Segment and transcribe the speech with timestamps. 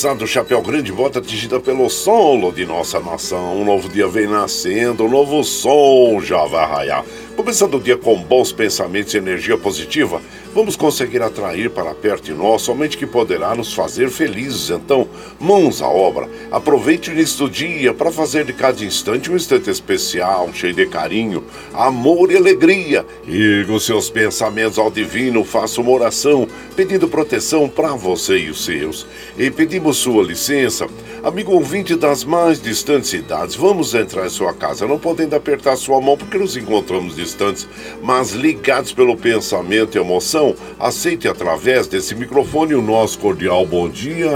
[0.00, 3.60] moçada do Chapéu Grande, volta atingida pelo solo de nossa nação.
[3.60, 7.04] Um novo dia vem nascendo, um novo som já vai raiar.
[7.36, 10.20] Começando o dia com bons pensamentos e energia positiva,
[10.54, 14.70] vamos conseguir atrair para perto de nós somente que poderá nos fazer felizes.
[14.70, 15.06] Então,
[15.38, 16.28] mãos à obra.
[16.50, 20.86] Aproveite o início do dia para fazer de cada instante um instante especial, cheio de
[20.86, 23.06] carinho, amor e alegria.
[23.26, 26.46] Irga os seus pensamentos ao divino, faça uma oração
[26.80, 29.06] pedindo proteção para você e os seus.
[29.36, 30.86] E pedimos sua licença,
[31.22, 36.00] amigo ouvinte das mais distantes cidades, vamos entrar em sua casa, não podendo apertar sua
[36.00, 37.68] mão porque nos encontramos distantes,
[38.00, 44.30] mas ligados pelo pensamento e emoção, aceite através desse microfone o nosso cordial bom dia.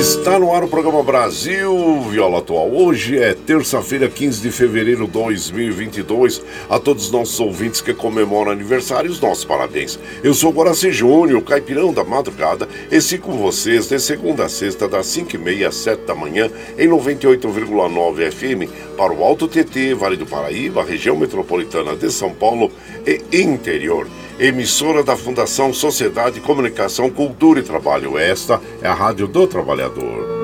[0.00, 2.72] Está no ar o programa Brasil Viola Atual.
[2.72, 6.40] Hoje é terça-feira, 15 de fevereiro de 2022.
[6.68, 9.98] A todos os nossos ouvintes que comemoram aniversários, nossos parabéns.
[10.22, 15.06] Eu sou Guaraci Júnior, caipirão da madrugada, e com vocês de segunda a sexta, das
[15.08, 20.84] 5h30 às 7 da manhã, em 98,9 FM, para o Alto TT, Vale do Paraíba,
[20.84, 22.70] região metropolitana de São Paulo
[23.04, 24.06] e interior
[24.38, 28.16] emissora da Fundação Sociedade, Comunicação, Cultura e Trabalho.
[28.16, 30.39] Esta é a Rádio do Trabalhador.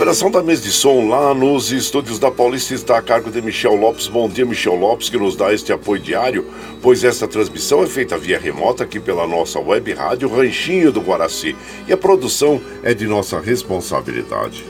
[0.00, 3.74] Operação da mesa de som lá nos estúdios da Paulista está a cargo de Michel
[3.74, 4.08] Lopes.
[4.08, 6.46] Bom dia, Michel Lopes, que nos dá este apoio diário,
[6.80, 11.54] pois esta transmissão é feita via remota aqui pela nossa web rádio Ranchinho do Guaraci
[11.86, 14.64] e a produção é de nossa responsabilidade.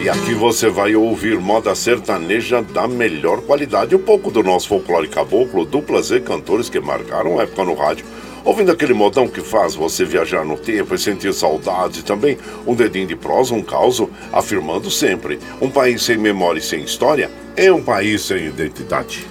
[0.01, 5.09] E aqui você vai ouvir moda sertaneja da melhor qualidade, um pouco do nosso folclore
[5.09, 8.05] caboclo, duplas e cantores que marcaram época no rádio.
[8.45, 12.73] Ouvindo aquele modão que faz você viajar no tempo e sentir saudades e também um
[12.73, 14.01] dedinho de prosa, um caos,
[14.31, 19.27] afirmando sempre: um país sem memória e sem história é um país sem identidade.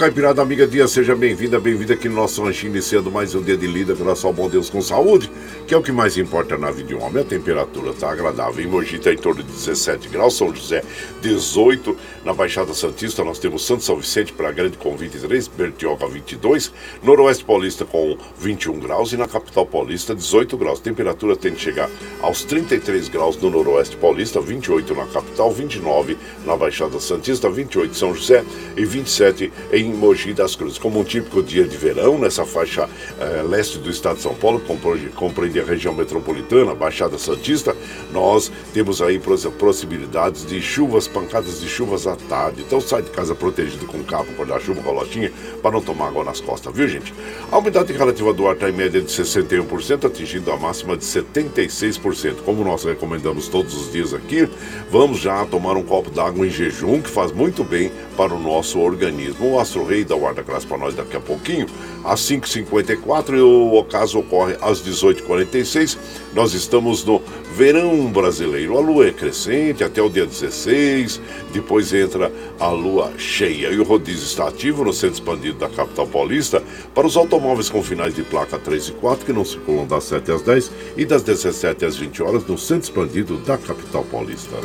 [0.00, 3.66] Caipirada Amiga Dia, seja bem-vinda, bem-vinda aqui no nosso ranchinho, iniciando mais um dia de
[3.66, 5.30] lida, graças ao bom Deus com saúde,
[5.66, 7.20] que é o que mais importa na vida de um homem.
[7.22, 8.64] A temperatura está agradável.
[8.64, 10.82] Em Mogi está em torno de 17 graus, São José
[11.20, 11.94] 18,
[12.24, 16.72] na Baixada Santista nós temos Santo São Vicente para Grande com 23, Bertioga 22,
[17.02, 20.78] Noroeste Paulista com 21 graus e na Capital Paulista 18 graus.
[20.78, 21.90] A temperatura tende a chegar
[22.22, 27.94] aos 33 graus no Noroeste Paulista, 28 na Capital, 29 na Baixada Santista, 28 em
[27.94, 28.42] São José
[28.78, 30.78] e 27 em Mogi das Cruzes.
[30.78, 32.88] Como um típico dia de verão, nessa faixa
[33.18, 37.76] eh, leste do estado de São Paulo, que compreende a região metropolitana, Baixada Santista,
[38.12, 39.20] nós temos aí
[39.58, 42.62] possibilidades de chuvas, pancadas de chuvas à tarde.
[42.62, 45.32] Então sai de casa protegido com capa, guarda-chuva, rolochinha,
[45.62, 47.12] para não tomar água nas costas, viu gente?
[47.50, 52.42] A umidade relativa do ar está em média de 61%, atingindo a máxima de 76%.
[52.44, 54.48] Como nós recomendamos todos os dias aqui,
[54.90, 58.78] vamos já tomar um copo d'água em jejum, que faz muito bem para o nosso
[58.78, 59.52] organismo.
[59.52, 61.66] O Castro Rei da Guarda Graça para nós daqui a pouquinho,
[62.04, 65.96] às 5h54 e o caso ocorre às 18h46.
[66.34, 67.22] Nós estamos no
[67.54, 68.76] verão brasileiro.
[68.76, 71.20] A lua é crescente até o dia 16,
[71.52, 73.68] depois entra a lua cheia.
[73.68, 76.62] E o rodízio está ativo no centro expandido da capital paulista
[76.94, 80.32] para os automóveis com finais de placa 3 e 4 que não circulam das 7
[80.32, 84.56] às 10 e das 17 às 20 horas no centro expandido da capital paulista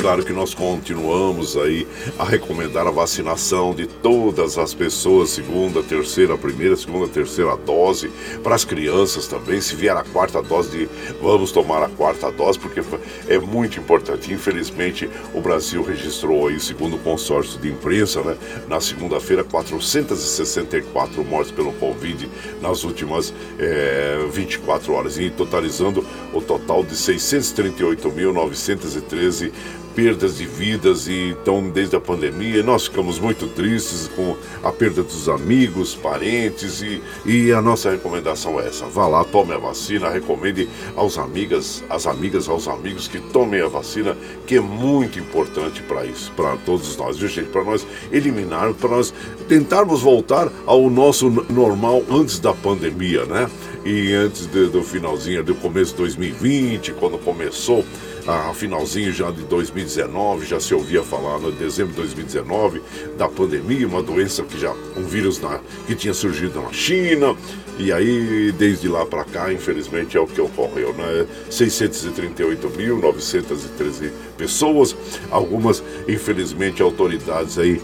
[0.00, 1.86] claro que nós continuamos aí
[2.18, 8.10] a recomendar a vacinação de todas as pessoas, segunda, terceira, primeira, segunda, terceira dose,
[8.42, 9.60] para as crianças também.
[9.60, 10.88] Se vier a quarta dose, de,
[11.20, 12.80] vamos tomar a quarta dose, porque
[13.28, 14.32] é muito importante.
[14.32, 18.38] Infelizmente, o Brasil registrou aí, segundo o consórcio de imprensa, né,
[18.68, 22.26] na segunda-feira, 464 mortes pelo Covid
[22.62, 29.52] nas últimas é, eh, 24 horas, e totalizando o total de 638.913
[29.94, 35.02] perdas de vidas e então desde a pandemia nós ficamos muito tristes com a perda
[35.02, 40.08] dos amigos, parentes e, e a nossa recomendação é essa: vá lá, tome a vacina,
[40.08, 44.16] recomende aos amigas, às amigas, aos amigos que tomem a vacina,
[44.46, 47.48] que é muito importante para isso, para todos nós, viu gente?
[47.48, 49.14] Para nós eliminarmos, para nós
[49.48, 53.50] tentarmos voltar ao nosso normal antes da pandemia, né?
[53.84, 57.84] E antes de, do finalzinho, do começo de 2020, quando começou
[58.30, 62.80] a finalzinho já de 2019, já se ouvia falar no dezembro de 2019
[63.16, 67.36] da pandemia, uma doença que já um vírus na, que tinha surgido na China
[67.78, 71.26] e aí desde lá para cá, infelizmente é o que ocorreu, né?
[71.50, 74.96] 638.913 pessoas,
[75.30, 77.80] algumas infelizmente autoridades aí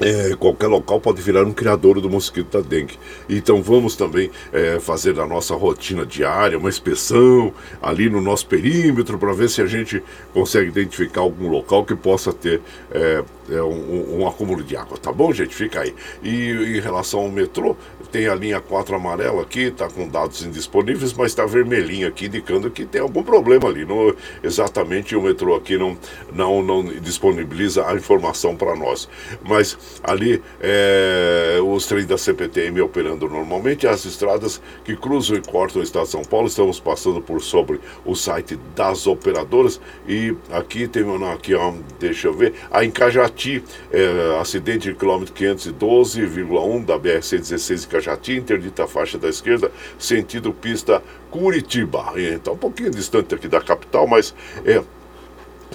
[0.00, 2.98] é, qualquer local pode virar um criador do mosquito da dengue.
[3.28, 7.52] Então vamos também é, fazer a nossa rotina diária, uma inspeção
[7.82, 10.02] ali no nosso perímetro para ver se a gente
[10.32, 12.60] consegue identificar algum local que possa ter
[12.90, 15.54] é, é um, um, acúmulo de água, tá bom, gente?
[15.54, 15.94] Fica aí.
[16.22, 17.76] E em relação ao metrô,
[18.10, 22.70] tem a linha 4 amarela aqui, está com dados indisponíveis, mas está vermelhinha aqui, indicando
[22.70, 23.84] que tem algum problema ali.
[23.84, 25.96] No, exatamente o metrô aqui não,
[26.32, 29.08] não, não disponibiliza a informação para nós.
[29.42, 35.80] Mas ali é, os trens da CPTM operando normalmente, as estradas que cruzam e cortam
[35.80, 40.88] o estado de São Paulo, estamos passando por sobre o site das operadoras e aqui
[40.88, 43.62] tem uma, aqui, ó, deixa eu ver, a Encajati,
[43.92, 51.02] é, acidente de quilômetro 512,1 da BR-116 Cajati, interdita a faixa da esquerda, sentido pista
[51.30, 52.12] Curitiba.
[52.16, 54.82] Então, um pouquinho distante aqui da capital, mas é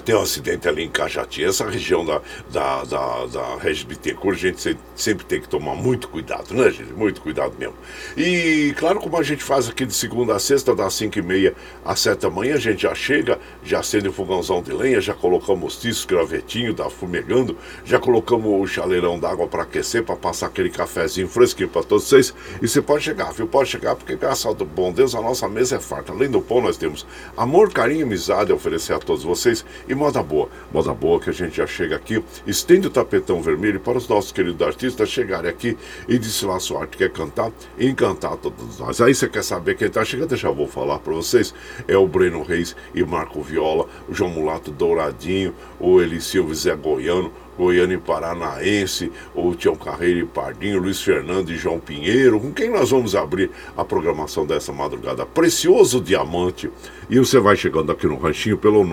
[0.04, 4.40] tem um acidente ali em Cajati, essa região da, da, da, da região Bittencourt, a
[4.40, 6.92] gente sempre tem que tomar muito cuidado, né, gente?
[6.92, 7.74] Muito cuidado mesmo.
[8.16, 11.54] E claro, como a gente faz aqui de segunda a sexta, das 5 e meia
[11.84, 15.14] às 7 da manhã, a gente já chega, já acende o fogãozão de lenha, já
[15.14, 20.70] colocamos tiço, gravetinho, da fumegando, já colocamos o chaleirão d'água para aquecer, para passar aquele
[20.70, 22.34] cafezinho fresquinho para todos vocês.
[22.60, 23.46] E você pode chegar, viu?
[23.46, 26.12] Pode chegar, porque graças ao bom Deus, a nossa mesa é farta.
[26.12, 29.64] Além do pão, nós temos amor, carinho e amizade a oferecer a todos vocês.
[29.88, 30.48] E moda boa.
[30.72, 34.32] Moda boa que a gente já chega aqui, estende o tapetão vermelho para os nossos
[34.32, 35.76] queridos artistas chegarem aqui
[36.08, 39.00] e lá sua arte, quer cantar e encantar todos nós.
[39.00, 40.36] Aí você quer saber quem está chegando?
[40.36, 41.54] Já vou falar para vocês.
[41.86, 46.74] É o Breno Reis e Marco Viola, o João Mulato Douradinho, o Eli Silva Zé
[46.74, 52.52] Goiano, Goiano e Paranaense, o Tião Carreiro e Pardinho, Luiz Fernando e João Pinheiro, com
[52.52, 55.24] quem nós vamos abrir a programação dessa madrugada.
[55.24, 56.68] Precioso Diamante.
[57.08, 58.84] E você vai chegando aqui no ranchinho pelo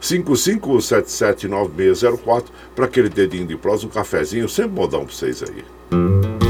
[0.00, 6.49] 955779604 para aquele dedinho de prosa, um cafezinho, sempre modão para vocês aí.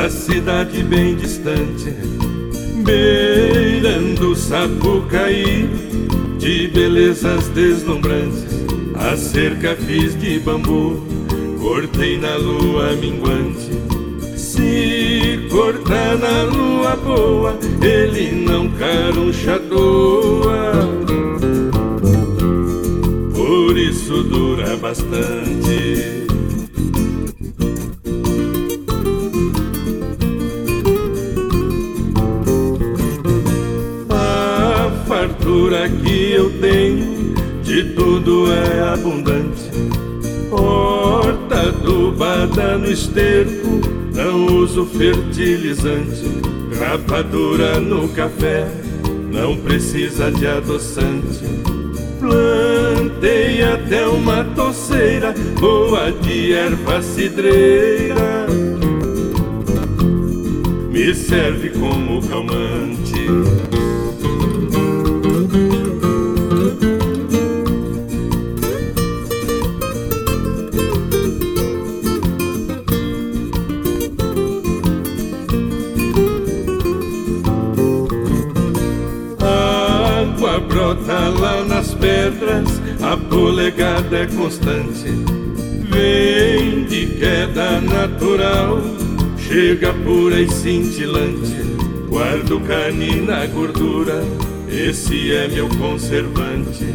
[0.00, 1.94] a cidade bem distante,
[2.84, 5.68] beirando Sapucaí,
[6.38, 8.46] de belezas deslumbrantes,
[8.94, 11.02] a cerca fiz de bambu,
[11.60, 13.68] cortei na lua minguante.
[14.36, 20.88] Se cortar na lua boa, ele não carunchadoa.
[23.34, 26.19] Por isso dura bastante.
[35.50, 39.68] Fartura que eu tenho, de tudo é abundante.
[40.48, 43.80] Horta adubada no esterco,
[44.14, 46.22] não uso fertilizante.
[46.78, 48.68] Rapadura no café,
[49.32, 51.40] não precisa de adoçante.
[52.20, 58.46] Plantei até uma toceira, boa de erva cidreira.
[60.90, 63.89] Me serve como calmante.
[82.30, 85.08] Pedras, a polegada é constante.
[85.88, 88.80] Vem de queda natural,
[89.38, 91.60] chega pura e cintilante.
[92.08, 94.22] Guardo carne na gordura,
[94.68, 96.86] esse é meu conservante.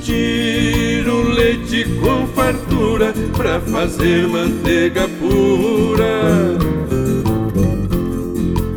[0.00, 6.58] Tiro leite com fartura pra fazer manteiga pura.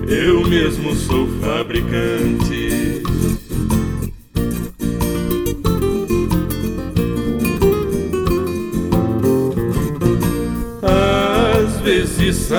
[0.07, 2.54] Eu mesmo sou fabricante.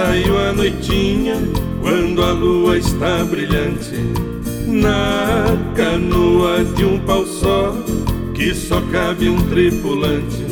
[0.06, 1.34] Saio à noitinha
[1.80, 3.96] quando a lua está brilhante
[4.68, 7.74] na canoa de um pau só
[8.32, 10.44] que só cabe um tripulante.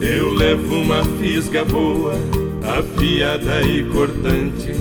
[0.00, 2.14] Eu levo uma fisga boa,
[2.62, 4.74] afiada e cortante.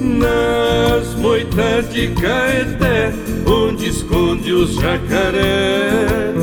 [0.00, 3.12] Nas moitas de Caeté,
[3.46, 6.34] onde esconde os jacaré.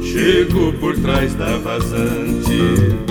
[0.00, 3.07] Chego por trás da vazante.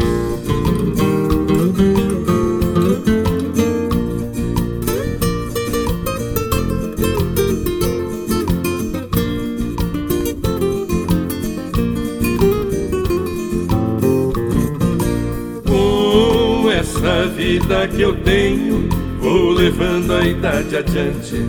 [17.77, 21.45] Vida que eu tenho, vou levando a idade adiante.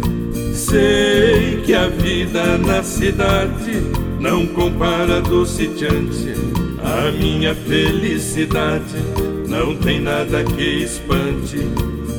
[0.52, 3.82] Sei que a vida na cidade
[4.20, 6.34] não compara do sitiante.
[6.82, 8.96] A minha felicidade
[9.48, 11.58] não tem nada que espante.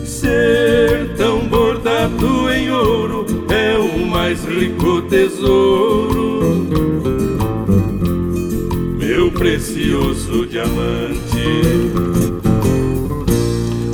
[0.06, 6.68] Ser tão bordado em ouro é o mais rico tesouro.
[8.98, 12.29] Meu precioso diamante.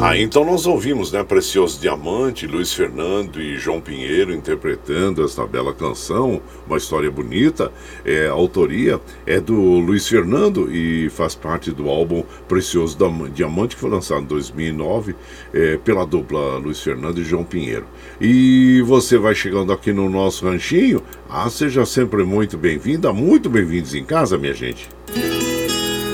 [0.07, 5.73] Ah, então nós ouvimos, né, Precioso Diamante, Luiz Fernando e João Pinheiro interpretando esta bela
[5.73, 7.71] canção, uma história bonita.
[8.05, 12.95] É, a autoria é do Luiz Fernando e faz parte do álbum Precioso
[13.33, 15.15] Diamante, que foi lançado em 2009
[15.51, 17.87] é, pela dupla Luiz Fernando e João Pinheiro.
[18.21, 21.01] E você vai chegando aqui no nosso ranchinho.
[21.27, 24.87] Ah, seja sempre muito bem-vinda, muito bem-vindos em casa, minha gente.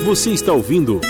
[0.05, 1.01] Você está ouvindo.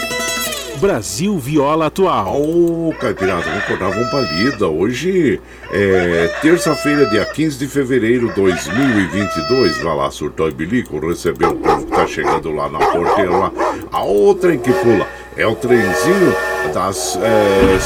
[0.81, 2.41] Brasil Viola Atual.
[2.41, 4.67] Ô, oh, Caipirada, vamos acordar, vamos pra lida.
[4.67, 5.39] Hoje
[5.71, 9.77] é terça-feira, dia 15 de fevereiro de 2022.
[9.77, 13.51] Vai lá, surtou e bilico, recebeu o povo que tá chegando lá na porteira lá.
[13.91, 15.07] A outra em que pula
[15.37, 16.35] é o trenzinho
[16.73, 17.77] das é,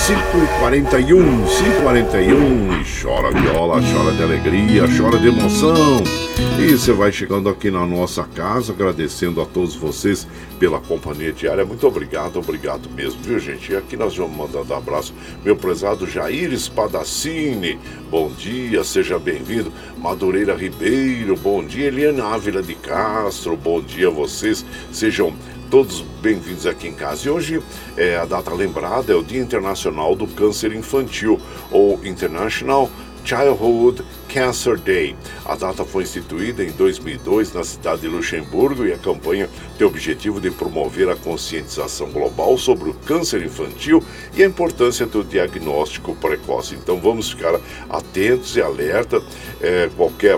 [0.61, 1.45] 5h41,
[1.83, 2.81] 5h41.
[2.81, 6.24] E chora viola, chora de alegria, chora de emoção.
[6.37, 10.27] E você vai chegando aqui na nossa casa, agradecendo a todos vocês
[10.59, 11.63] pela companhia diária.
[11.63, 13.71] Muito obrigado, obrigado mesmo, viu gente?
[13.71, 15.13] E aqui nós vamos mandando um abraço,
[15.43, 17.79] meu prezado Jair Espadacini.
[18.09, 19.71] Bom dia, seja bem-vindo.
[19.97, 21.87] Madureira Ribeiro, bom dia.
[21.87, 24.65] Eliana Ávila de Castro, bom dia a vocês.
[24.91, 25.33] Sejam
[25.69, 27.27] todos bem-vindos aqui em casa.
[27.27, 27.61] E hoje
[27.95, 31.39] é a data lembrada é o Dia Internacional do Câncer Infantil,
[31.71, 32.89] ou International
[33.23, 34.03] Childhood
[34.35, 35.15] Cancer Day.
[35.45, 39.89] A data foi instituída em 2002 na cidade de Luxemburgo e a campanha tem o
[39.89, 44.03] objetivo de promover a conscientização global sobre o câncer infantil
[44.35, 46.75] e a importância do diagnóstico precoce.
[46.75, 47.57] Então vamos ficar
[47.89, 49.23] atentos e alerta.
[49.61, 50.37] É, qualquer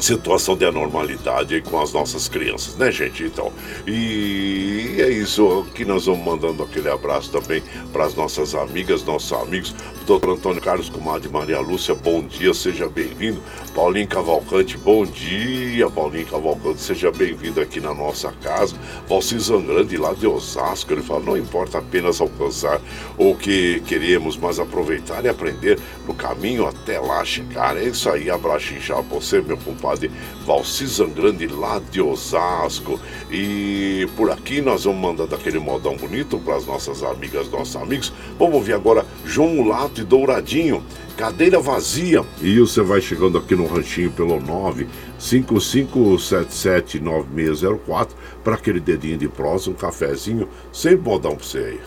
[0.00, 3.24] situação de anormalidade com as nossas crianças, né, gente?
[3.24, 3.52] Então,
[3.86, 9.32] e é isso que nós vamos mandando aquele abraço também para as nossas amigas, nossos
[9.32, 9.74] amigos.
[10.06, 13.40] Doutor Antônio Carlos Comadre Maria Lúcia, bom dia, seja bem-vindo.
[13.74, 18.76] Paulinho Cavalcante, bom dia, Paulinho Cavalcante, seja bem-vindo aqui na nossa casa.
[19.08, 22.80] Valci Zangrande, lá de Osasco, ele fala: não importa apenas alcançar
[23.16, 27.76] o que queremos, mas aproveitar e aprender no caminho até lá chegar.
[27.76, 30.10] É isso aí, abraço já você, meu compadre
[30.46, 32.98] Valci Zangrande, lá de Osasco.
[33.30, 38.10] E por aqui nós vamos mandando aquele modão bonito para as nossas amigas, nossos amigos.
[38.38, 40.82] Vamos ouvir agora João Mulato e Douradinho,
[41.16, 42.24] cadeira vazia.
[42.40, 44.40] E você vai chegando aqui no ranchinho pelo
[45.18, 48.08] 955779604
[48.42, 51.78] para aquele dedinho de prosa, um cafezinho, sem modão para você aí.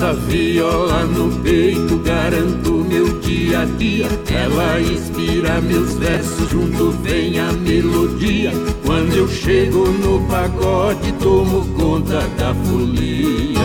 [0.00, 4.06] Essa viola no peito garanto meu dia a dia.
[4.34, 8.50] Ela inspira meus versos, junto vem a melodia.
[8.82, 13.60] Quando eu chego no pagode, tomo conta da folia.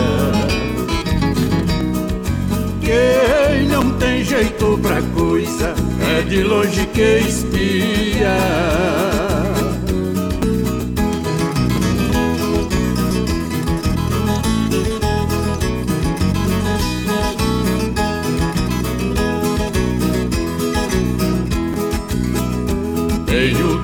[2.82, 5.74] Quem não tem jeito pra coisa
[6.18, 9.15] é de longe que espia.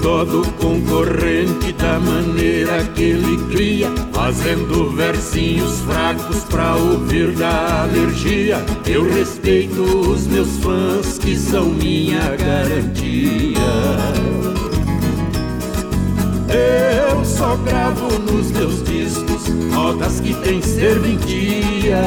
[0.02, 8.59] Dó do concorrente da maneira que ele cria, fazendo versinhos fracos pra ouvir da alergia.
[8.85, 13.62] Eu respeito os meus fãs que são minha garantia.
[17.08, 22.02] Eu só gravo nos meus discos notas que tem serventia.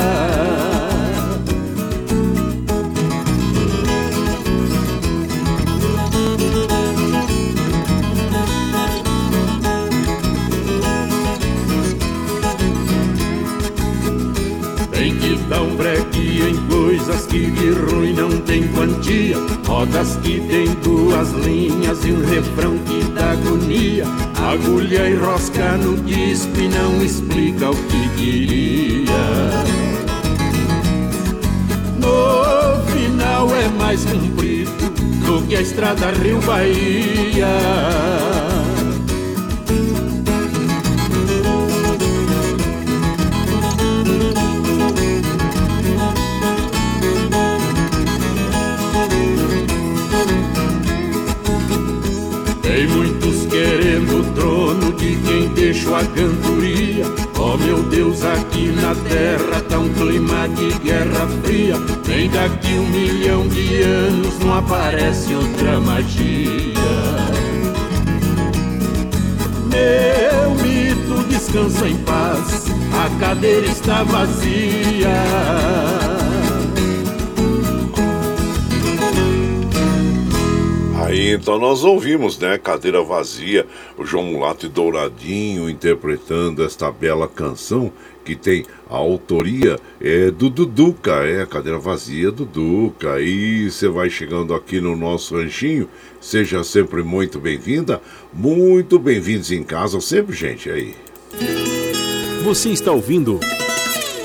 [15.75, 19.35] Dá breque em coisas que de ruim não tem quantia.
[19.67, 24.05] Rodas que tem duas linhas e um refrão que dá agonia.
[24.37, 29.05] Agulha e rosca no disco e não explica o que queria.
[31.99, 34.71] No final é mais comprido
[35.25, 37.47] do que a estrada Rio-Bahia
[38.15, 38.44] querendo
[55.65, 57.05] de quem deixou a cantoria.
[57.37, 61.75] Oh meu Deus, aqui na terra tá um clima de guerra fria.
[62.07, 66.73] Nem daqui um milhão de anos não aparece outra magia.
[69.69, 75.09] Meu mito descansa em paz, a cadeira está vazia.
[81.05, 82.57] Aí então nós ouvimos, né?
[82.57, 87.93] Cadeira Vazia, o João Mulato e Douradinho interpretando esta bela canção
[88.25, 93.21] que tem a autoria é, do Duduca, é Cadeira Vazia do Duduca.
[93.21, 95.87] E você vai chegando aqui no nosso ranchinho,
[96.19, 98.01] seja sempre muito bem-vinda,
[98.33, 100.95] muito bem-vindos em casa, sempre, gente, aí.
[102.43, 103.39] Você está ouvindo.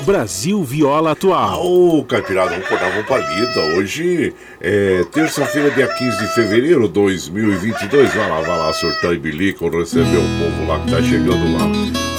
[0.01, 1.63] Brasil Viola Atual.
[1.63, 3.77] Ô, oh, Caipirada, vamos acordar, vamos palida.
[3.77, 8.13] Hoje é terça-feira, dia 15 de fevereiro de 2022.
[8.13, 11.67] Vai lá, vai lá, surtar e bilico, receber o povo lá que tá chegando lá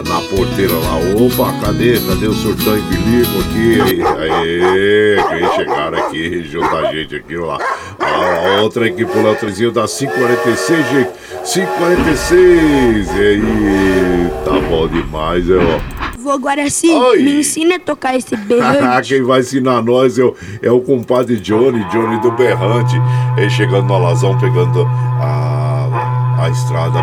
[0.09, 0.97] na porteira lá.
[1.17, 1.99] Opa, cadê?
[2.01, 4.03] Cadê o surtão e bilico aqui?
[4.03, 7.59] Aê, quem chegaram aqui, junto a gente aqui lá.
[7.99, 11.11] A outra aqui pro Leotrizinho da 546, gente.
[11.45, 13.09] 546.
[13.09, 16.02] E aí, tá bom demais, é, ó.
[16.23, 17.23] Vô Guaraci, Oi.
[17.23, 19.09] me ensina a tocar esse berrante.
[19.09, 22.97] Quem vai ensinar nós é o, é o compadre Johnny, Johnny do Berrante.
[23.37, 27.01] Ele chegando no Alazão, pegando a, a estrada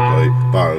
[0.52, 0.76] para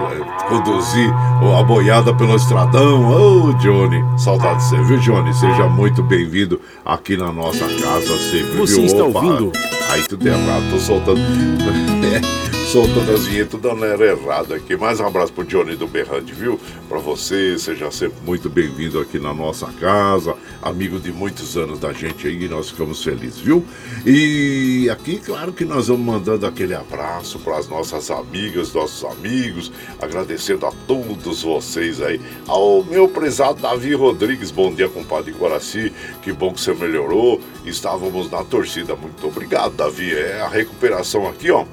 [0.49, 1.13] conduzir
[1.59, 3.11] a boiada pelo estradão.
[3.11, 5.35] Ô, oh, Johnny, saudade de você, viu, Johnny?
[5.35, 8.85] Seja muito bem-vindo aqui na nossa casa sempre, Você viu?
[8.87, 9.53] está Opa, ouvindo?
[9.91, 11.21] Aí tudo errado, tô soltando.
[12.71, 14.77] soltando as vinhetas da era errada aqui.
[14.77, 16.57] Mais um abraço pro Johnny do Berrante, viu?
[16.89, 21.93] Para você, seja sempre muito bem-vindo aqui na nossa casa, amigo de muitos anos da
[21.93, 23.65] gente aí, nós ficamos felizes, viu?
[24.07, 29.73] E aqui, claro que nós vamos mandando aquele abraço para as nossas amigas, nossos amigos,
[30.01, 32.21] agradecendo a todos vocês aí.
[32.47, 37.41] Ao meu prezado Davi Rodrigues, bom dia, compadre Guaraci, que bom que você melhorou.
[37.67, 40.15] Estávamos na torcida, muito obrigado, Davi.
[40.15, 41.67] É a recuperação aqui, ó.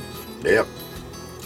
[0.44, 0.66] É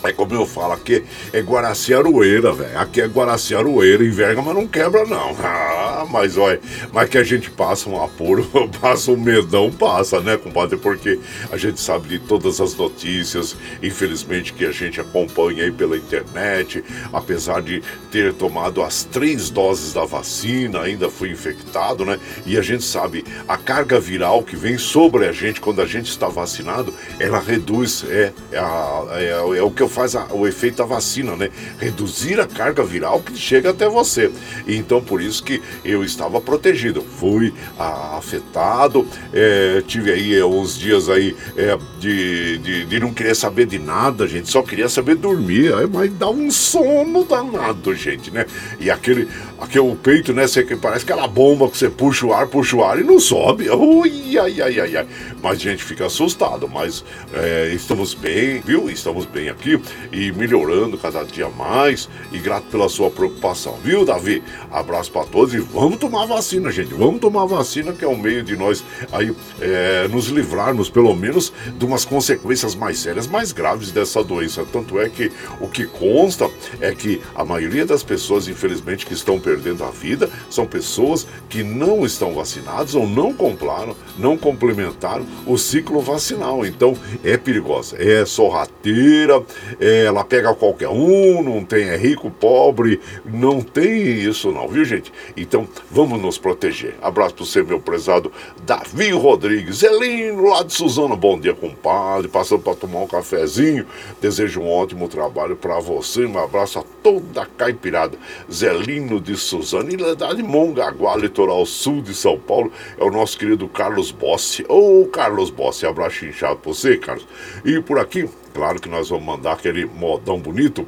[0.03, 2.77] é como eu falo, aqui é Guaraci Aroeira, velho.
[2.79, 5.35] Aqui é Guaraci Aroeira, enverga, mas não quebra, não.
[5.91, 6.59] Ah, mas olha,
[6.91, 8.43] mas que a gente passa um apuro,
[8.81, 10.75] passa um medão, passa, né, compadre?
[10.75, 11.19] Porque
[11.51, 16.83] a gente sabe de todas as notícias, infelizmente, que a gente acompanha aí pela internet.
[17.13, 22.19] Apesar de ter tomado as três doses da vacina, ainda fui infectado, né?
[22.47, 26.09] E a gente sabe, a carga viral que vem sobre a gente quando a gente
[26.09, 30.77] está vacinado, ela reduz, é, é, é, é o que eu faz a, o efeito
[30.77, 31.49] da vacina, né?
[31.80, 34.32] Reduzir a carga viral que chega até você.
[34.67, 37.04] Então por isso que eu estava protegido.
[37.19, 43.13] Fui a, afetado, é, tive aí é, uns dias aí é, de, de, de, não
[43.13, 44.49] querer saber de nada, gente.
[44.49, 45.73] Só queria saber dormir.
[45.73, 48.45] Aí, mas dá um sono danado, gente, né?
[48.80, 49.27] E aquele,
[49.60, 50.47] aquele peito, né?
[50.47, 53.69] Você, parece aquela bomba que você puxa o ar, puxa o ar e não sobe.
[53.69, 55.08] Ui, ai, ai, ai, ai.
[55.41, 56.67] Mas a gente fica assustado.
[56.67, 58.89] Mas é, estamos bem, viu?
[58.89, 59.80] Estamos bem aqui
[60.11, 62.09] e melhorando cada dia mais.
[62.31, 64.43] E grato pela sua preocupação, viu, Davi?
[64.71, 66.93] Abraço para todos e vamos tomar vacina, gente.
[66.93, 71.51] Vamos tomar vacina, que é um meio de nós aí é, nos livrarmos, pelo menos,
[71.77, 74.65] de umas consequências mais sérias, mais graves dessa doença.
[74.71, 79.39] Tanto é que o que consta é que a maioria das pessoas, infelizmente, que estão
[79.39, 85.57] perdendo a vida são pessoas que não estão vacinadas ou não compraram, não complementaram o
[85.57, 86.65] ciclo vacinal.
[86.65, 89.41] Então é perigosa, é sorrateira,
[89.79, 95.12] ela pega qualquer um, não tem é rico, pobre, não tem isso não, viu gente?
[95.36, 96.95] Então vamos nos proteger.
[97.01, 98.31] Abraço para você, meu prezado
[98.65, 103.86] Davi Rodrigues, Elino lá de Suzano, bom dia compadre, passando para tomar um cafezinho,
[104.19, 108.17] desejo um ótimo trabalho para você, um abraço a toda a caipirada,
[108.51, 113.38] Zelino de Suzano, e lá de Mongaguá, litoral sul de São Paulo, é o nosso
[113.38, 117.27] querido Carlos Bossi, ô Carlos Bossi, abraço inchado para você, Carlos,
[117.65, 120.85] e por aqui Claro que nós vamos mandar aquele modão bonito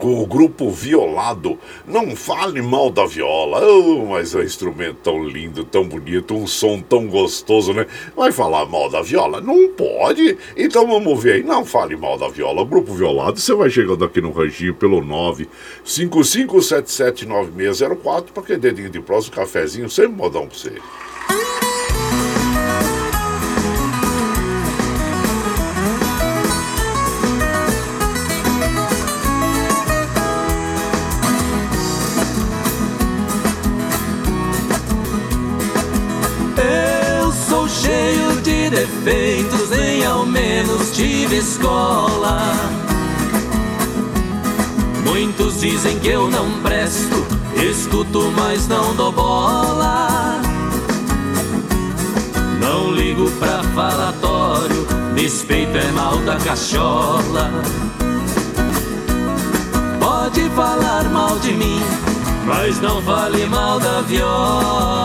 [0.00, 1.58] com o grupo Violado.
[1.86, 6.46] Não fale mal da viola, oh, mas é um instrumento tão lindo, tão bonito, um
[6.46, 7.86] som tão gostoso, né?
[8.16, 9.40] Vai falar mal da viola?
[9.40, 10.38] Não pode.
[10.56, 11.42] Então vamos ver aí.
[11.42, 12.64] Não fale mal da viola.
[12.64, 15.00] Grupo Violado, você vai chegando aqui no ranchinho pelo
[15.84, 20.72] 955779604 para que dedinho de próximo, cafezinho, sempre modão pra você.
[38.80, 42.40] Defeitos, nem ao menos tive escola.
[45.04, 50.40] Muitos dizem que eu não presto, escuto, mas não dou bola.
[52.58, 57.50] Não ligo pra falatório, despeito é mal da cachola.
[59.98, 61.82] Pode falar mal de mim,
[62.46, 64.99] mas não fale mal da viola.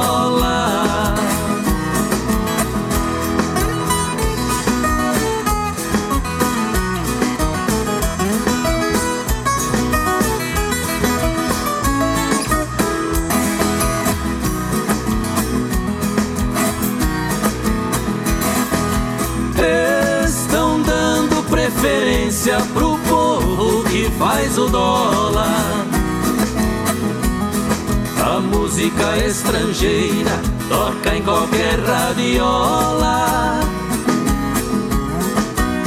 [28.85, 33.59] Música estrangeira toca em qualquer radiola.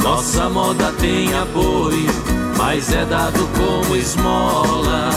[0.03, 2.11] Nossa moda tem apoio,
[2.57, 5.11] mas é dado como esmola.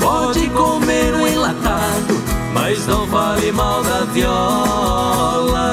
[0.00, 5.72] Pode comer um enlatado, mas não fale mal da viola.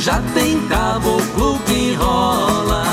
[0.00, 2.84] Já tem caboclo que enrola.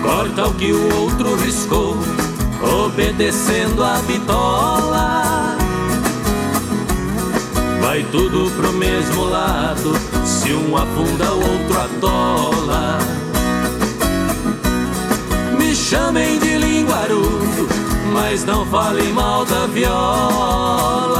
[0.00, 1.96] Corta o que o outro riscou,
[2.86, 5.56] obedecendo a bitola.
[7.80, 9.92] vai tudo pro mesmo lado.
[10.24, 12.98] Se um afunda, o outro atola.
[15.58, 17.68] Me chamem de linguarudo,
[18.12, 21.14] mas não falem mal da viola.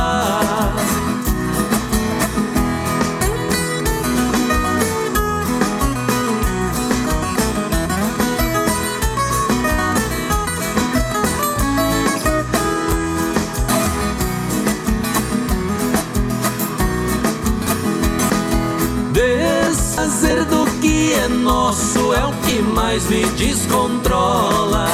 [22.74, 24.88] Mais me descontrola.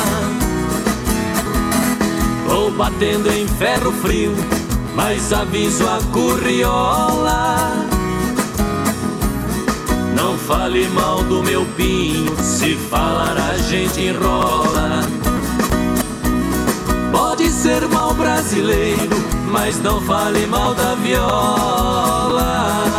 [2.46, 4.34] Vou batendo em ferro frio,
[4.94, 7.86] mas aviso a curriola.
[10.14, 15.00] Não fale mal do meu pinho, se falar a gente enrola.
[17.10, 19.16] Pode ser mal brasileiro,
[19.50, 22.89] mas não fale mal da viola.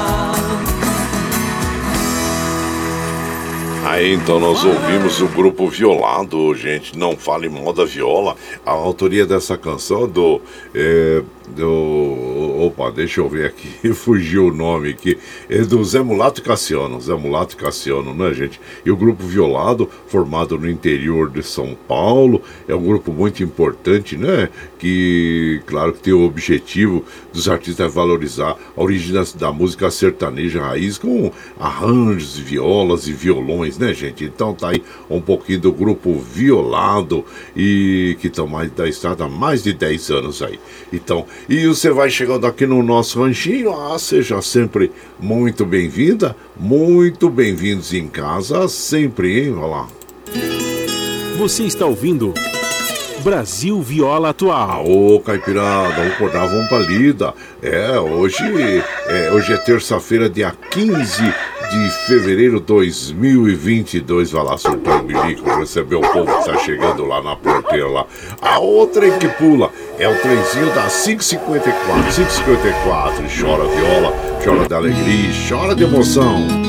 [3.83, 8.35] Aí então nós ouvimos o grupo Violado, gente, não fale mal da viola.
[8.63, 10.39] A autoria dessa canção do.
[10.73, 12.61] É, do.
[12.61, 15.17] Opa, deixa eu ver aqui, fugiu o nome aqui.
[15.49, 16.99] É do Zé Mulato Cassiano.
[17.01, 18.59] Zé Mulato Cassiano, né, gente?
[18.85, 24.15] E o grupo Violado, formado no interior de São Paulo, é um grupo muito importante,
[24.15, 24.49] né?
[24.77, 30.97] Que, claro, que tem o objetivo dos artistas valorizar a origem da, música sertaneja raiz
[30.97, 34.23] com arranjos, violas e violões, né, gente?
[34.23, 39.29] Então tá aí um pouquinho do grupo Violado e que estão mais da estrada há
[39.29, 40.59] mais de 10 anos aí.
[40.91, 47.29] Então, e você vai chegando aqui no nosso ranchinho, ah, seja sempre muito bem-vinda, muito
[47.29, 49.53] bem-vindos em casa, sempre, hein?
[49.53, 49.87] Olha lá.
[51.37, 52.33] Você está ouvindo
[53.23, 54.85] Brasil Viola Atual.
[54.87, 57.33] Ô, Caipirada, vamos acordar, vamos pra lida.
[57.61, 58.43] É, hoje
[59.07, 61.33] é, hoje é terça-feira, dia 15
[61.71, 64.31] de fevereiro de 2022.
[64.31, 68.05] Vai lá soltar o bilico, receber o povo que tá chegando lá na porteira lá.
[68.41, 72.03] A outra que pula é o trenzinho da 554.
[72.03, 73.23] 554.
[73.39, 76.60] Chora viola, chora de alegria, chora de emoção.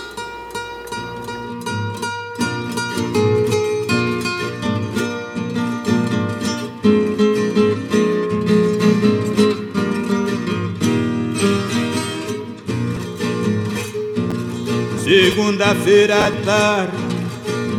[15.04, 16.98] Segunda-feira à tarde,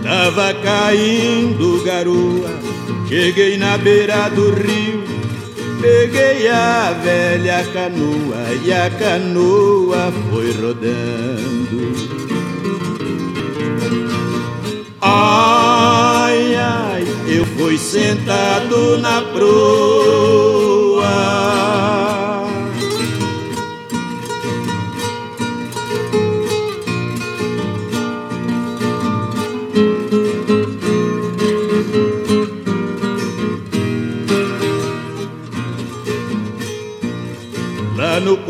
[0.03, 2.51] tava caindo garoa.
[3.09, 5.04] Cheguei na beira do rio,
[5.85, 11.93] peguei a velha canoa e a canoa foi rodando.
[15.03, 20.24] Ai, ai, eu fui sentado na proa.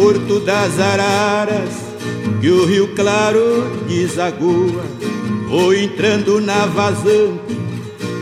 [0.05, 1.75] Porto das Araras
[2.39, 4.85] que o rio claro desagua.
[5.49, 7.57] Vou entrando na vazante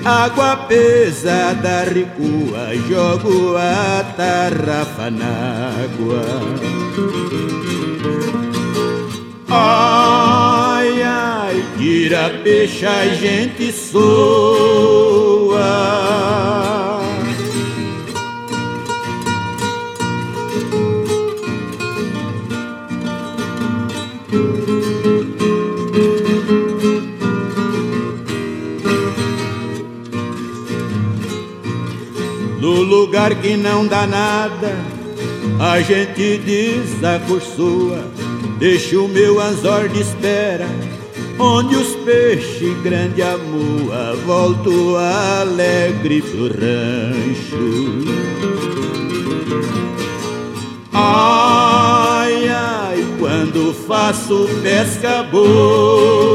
[0.04, 6.22] Água pesada recua, jogo a tarrafa na água.
[9.48, 15.22] Ai, ai, tira peixe, a gente soa.
[33.12, 34.74] Lugar que não dá nada,
[35.60, 37.98] a gente desacursua.
[38.58, 40.66] Deixa o meu anzor de espera,
[41.38, 44.16] onde os peixes grande amua.
[44.24, 48.02] Volto alegre pro rancho.
[50.90, 56.32] Ai, ai, quando faço pesca boa.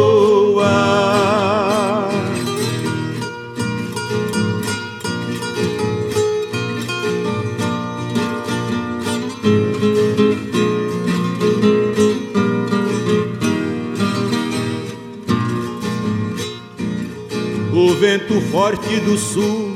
[18.18, 19.76] Vento forte do sul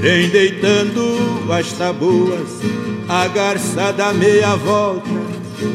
[0.00, 1.18] vem deitando
[1.50, 2.48] as tabuas,
[3.08, 5.10] a garça dá meia volta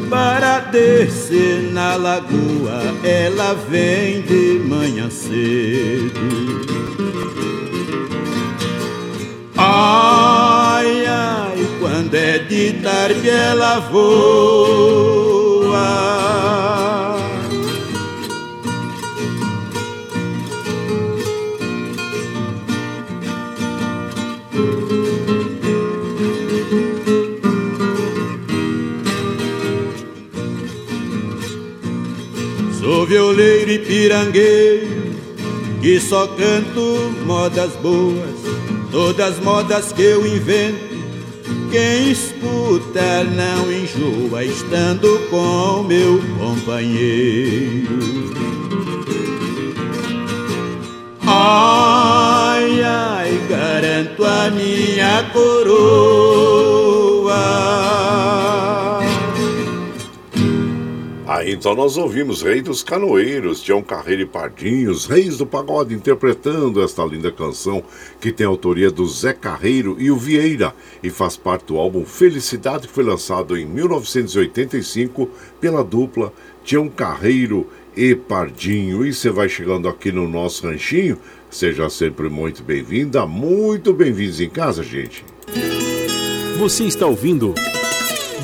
[0.08, 2.80] para descer na lagoa.
[3.04, 6.10] Ela vem de manhã cedo.
[9.56, 15.16] Ai, ai, quando é de tarde ela voa.
[33.06, 35.16] Violeiro e pirangueiro
[35.80, 38.34] que só canto modas boas,
[38.90, 40.96] todas modas que eu invento.
[41.70, 47.98] Quem escuta não enjoa estando com meu companheiro.
[51.24, 56.56] Ai, ai, garanto a minha coroa.
[61.36, 66.82] Aí então nós ouvimos Rei dos Canoeiros, Tião Carreiro e Pardinhos, Reis do Pagode, interpretando
[66.82, 67.84] esta linda canção
[68.18, 72.88] que tem autoria do Zé Carreiro e o Vieira e faz parte do álbum Felicidade,
[72.88, 75.28] que foi lançado em 1985
[75.60, 76.32] pela dupla
[76.64, 79.04] Tião Carreiro e Pardinho.
[79.04, 81.18] E você vai chegando aqui no nosso ranchinho,
[81.50, 85.22] seja sempre muito bem-vinda, muito bem-vindos em casa, gente.
[86.58, 87.52] Você está ouvindo.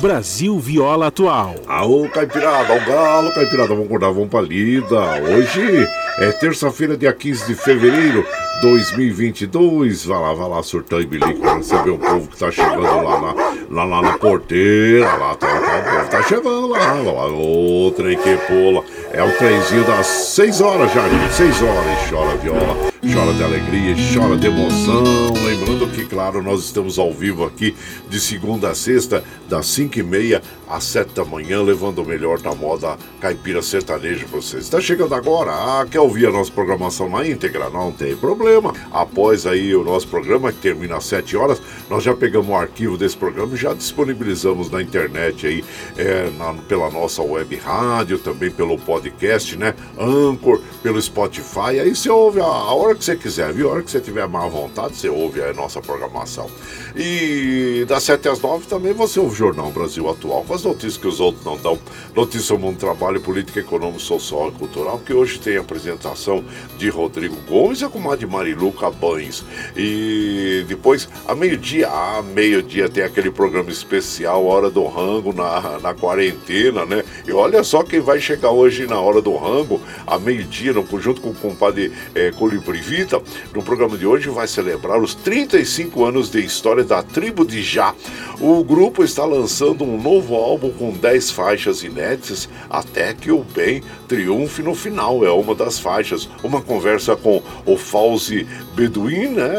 [0.03, 1.55] Brasil Viola Atual.
[1.65, 4.99] Aô, Caipirada, ao galo, Caipirada, vamos acordar, vamos pra lida.
[5.21, 5.87] Hoje
[6.17, 8.25] é terça-feira, dia 15 de fevereiro
[8.61, 10.03] 2022.
[10.03, 13.21] Vai lá, vai lá, surtão e bilico pra receber o povo que tá chegando lá
[13.21, 13.33] na,
[13.71, 15.05] lá, lá na porteira.
[15.05, 16.93] Lá, tá, tá, o povo tá chegando lá.
[16.95, 18.83] lá ô, trem que pula.
[19.13, 21.33] É o trenzinho das 6 horas já, gente.
[21.33, 22.09] 6 horas.
[22.09, 25.03] Chora viola chora de alegria, chora de emoção.
[25.45, 27.75] Lembrando claro, nós estamos ao vivo aqui
[28.09, 32.39] de segunda a sexta, das 5 e meia às 7 da manhã, levando o melhor
[32.39, 34.63] da moda caipira sertaneja para vocês.
[34.63, 35.51] Está chegando agora?
[35.51, 37.69] Ah, quer ouvir a nossa programação na íntegra?
[37.69, 38.73] Não tem problema.
[38.91, 42.97] Após aí o nosso programa, que termina às 7 horas, nós já pegamos o arquivo
[42.97, 45.63] desse programa e já disponibilizamos na internet aí,
[45.97, 49.73] é, na, pela nossa web rádio, também pelo podcast, né?
[49.97, 51.79] Anchor, pelo Spotify.
[51.81, 53.69] Aí você ouve a, a hora que você quiser, viu?
[53.69, 56.49] A hora que você tiver má vontade, você ouve a nossa programação.
[56.95, 60.97] E das 7 às 9 também você ouve o Jornal Brasil Atual, com as notícias
[60.97, 61.77] que os outros não dão.
[62.15, 66.43] Notícias do mundo trabalho, política, econômica, social e cultural, que hoje tem a apresentação
[66.77, 69.43] de Rodrigo Gomes e a comadre Marilu Cabanes.
[69.75, 75.93] E depois, a meio-dia, a meio-dia tem aquele programa especial, Hora do Rango, na, na
[75.93, 77.03] quarentena, né?
[77.27, 81.29] E olha só quem vai chegar hoje na Hora do Rango, a meio-dia, junto com
[81.29, 83.21] o compadre é, Colibri Vita,
[83.53, 87.93] no programa de hoje vai celebrar os 35 anos de história da tribo de Já.
[88.39, 93.81] O grupo está lançando um novo álbum com 10 faixas inéditas, até que o bem
[94.07, 95.25] triunfe no final.
[95.25, 96.29] É uma das faixas.
[96.43, 99.53] Uma conversa com o Fauzi Beduin, né,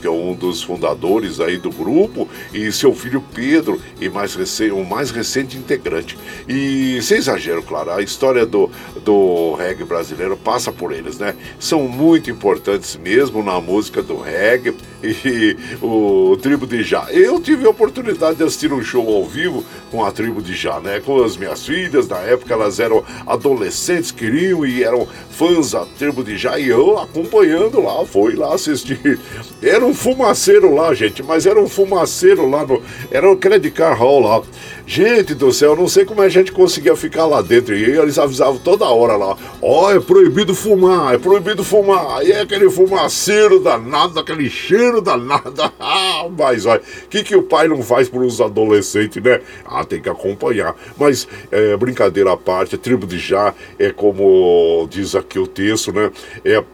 [0.00, 4.84] que é um dos fundadores aí do grupo, e seu filho Pedro, e mais o
[4.84, 6.18] mais recente integrante.
[6.48, 8.70] E sem exagero, claro, a história do,
[9.04, 11.34] do reggae brasileiro passa por eles, né?
[11.58, 17.06] São muito importantes mesmo na música do reggae e o, o Tribo de Já.
[17.10, 20.80] Eu tive a oportunidade de assistir um show ao vivo com a Tribo de Já,
[20.80, 21.00] né?
[21.00, 26.22] Com as minhas filhas, na época elas eram adolescentes, queriam e eram fãs da Tribo
[26.22, 29.18] de Já, e eu acompanhando lá, fui lá assistir.
[29.62, 32.82] Era um fumaceiro lá, gente, mas era um fumaceiro lá no.
[33.10, 34.42] Era o Credit Car Hall lá.
[34.86, 37.74] Gente do céu, não sei como a gente conseguia ficar lá dentro.
[37.74, 42.18] E eles avisavam toda hora lá: Ó, oh, é proibido fumar, é proibido fumar.
[42.18, 45.54] Aí é aquele fumaceiro danado, aquele cheiro danado.
[45.86, 49.40] Ah, mas olha, o que, que o pai não faz por uns adolescentes, né?
[49.64, 50.74] Ah, tem que acompanhar.
[50.96, 55.92] Mas, é, brincadeira à parte, a tribo de Já é como diz aqui o texto,
[55.92, 56.10] né?
[56.44, 56.64] É é,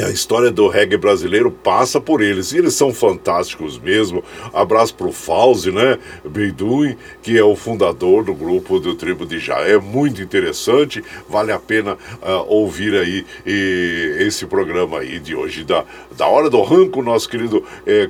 [0.00, 2.52] a história do reggae brasileiro passa por eles.
[2.52, 4.24] E eles são fantásticos mesmo.
[4.52, 5.98] Abraço pro Fauzi, né?
[6.24, 9.60] Beiduin, que é o fundador do grupo do Tribo de Já.
[9.60, 11.04] É muito interessante.
[11.28, 15.64] Vale a pena uh, ouvir aí e, esse programa aí de hoje.
[15.64, 15.84] Da,
[16.16, 18.08] da Hora do Ranco, nosso querido é,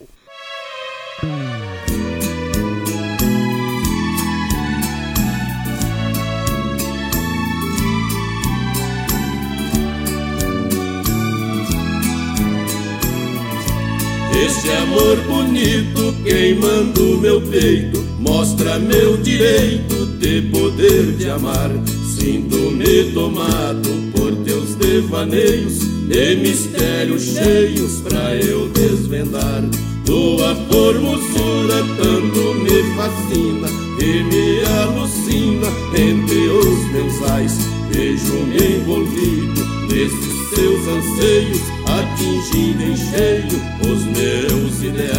[14.33, 21.71] Este amor bonito queimando meu peito Mostra meu direito de poder te amar.
[22.15, 29.63] Sinto-me tomado por teus devaneios De mistérios cheios pra eu desvendar.
[30.05, 33.67] Tua formosura tanto me fascina
[33.99, 35.67] E me alucina
[35.97, 37.57] entre os meus ais.
[37.91, 45.11] Vejo-me envolvido nesses teus anseios atingindo em cheio os meus ideais.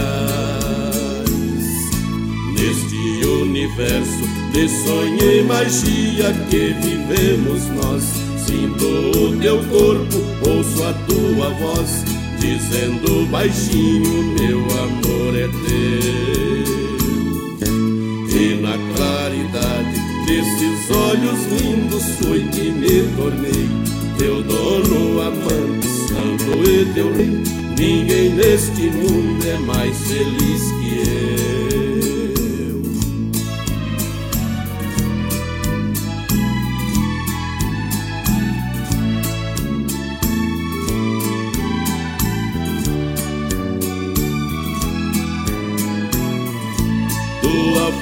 [2.56, 8.04] Neste universo de sonho e magia que vivemos nós,
[8.46, 8.86] sinto
[9.18, 10.18] o teu corpo,
[10.48, 12.04] ouço a tua voz,
[12.38, 16.12] dizendo baixinho: meu amor é teu.
[18.34, 26.84] E na claridade desses olhos lindos foi que me tornei teu dono amante santo e
[26.94, 27.42] teu rei.
[27.76, 31.42] Ninguém neste mundo é mais feliz que eu.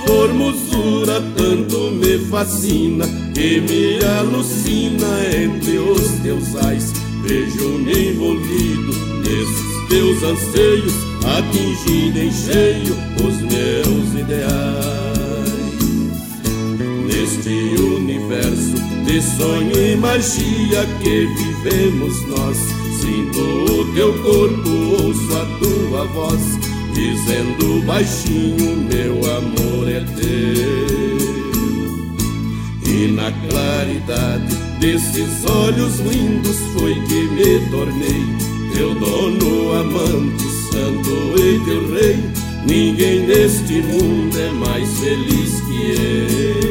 [0.06, 10.22] Formosura tanto me fascina que me alucina entre os teus ais Vejo-me envolvido nesses teus
[10.22, 14.50] anseios, atingindo em cheio os meus ideais.
[17.06, 18.74] Neste universo
[19.04, 22.56] de sonho e magia que vivemos nós,
[23.00, 24.70] sinto o teu corpo,
[25.02, 26.58] ouço a tua voz,
[26.94, 31.19] dizendo baixinho: meu amor é teu.
[33.00, 38.26] E na claridade desses olhos lindos foi que me tornei
[38.74, 42.18] teu dono, amante, santo e teu rei.
[42.66, 46.69] Ninguém neste mundo é mais feliz que eu.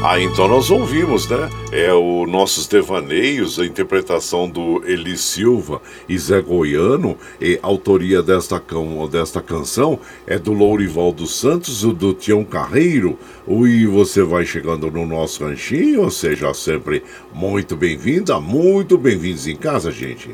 [0.00, 1.50] Ah, então nós ouvimos, né?
[1.72, 8.60] É o Nossos Devaneios, a interpretação do Eli Silva e Zé Goiano, e autoria desta,
[8.60, 13.18] can, desta canção é do Lourival dos Santos e do Tião Carreiro.
[13.48, 17.02] E você vai chegando no nosso ranchinho, seja sempre
[17.34, 20.30] muito bem-vinda, muito bem-vindos em casa, gente.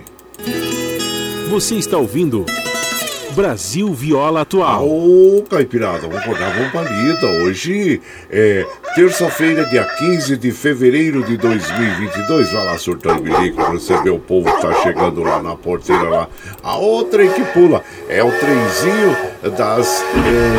[1.49, 2.45] Você está ouvindo.
[3.35, 4.89] Brasil Viola Atual.
[4.89, 7.27] Ô, Caipirada, vamos acordar, vamos palida.
[7.43, 8.65] Hoje é
[8.95, 12.53] terça-feira, dia 15 de fevereiro de 2022.
[12.53, 16.29] Vai lá, surtando bilico, receber o povo que tá chegando lá na porteira lá.
[16.63, 19.17] A outra que pula é o trenzinho
[19.57, 20.03] das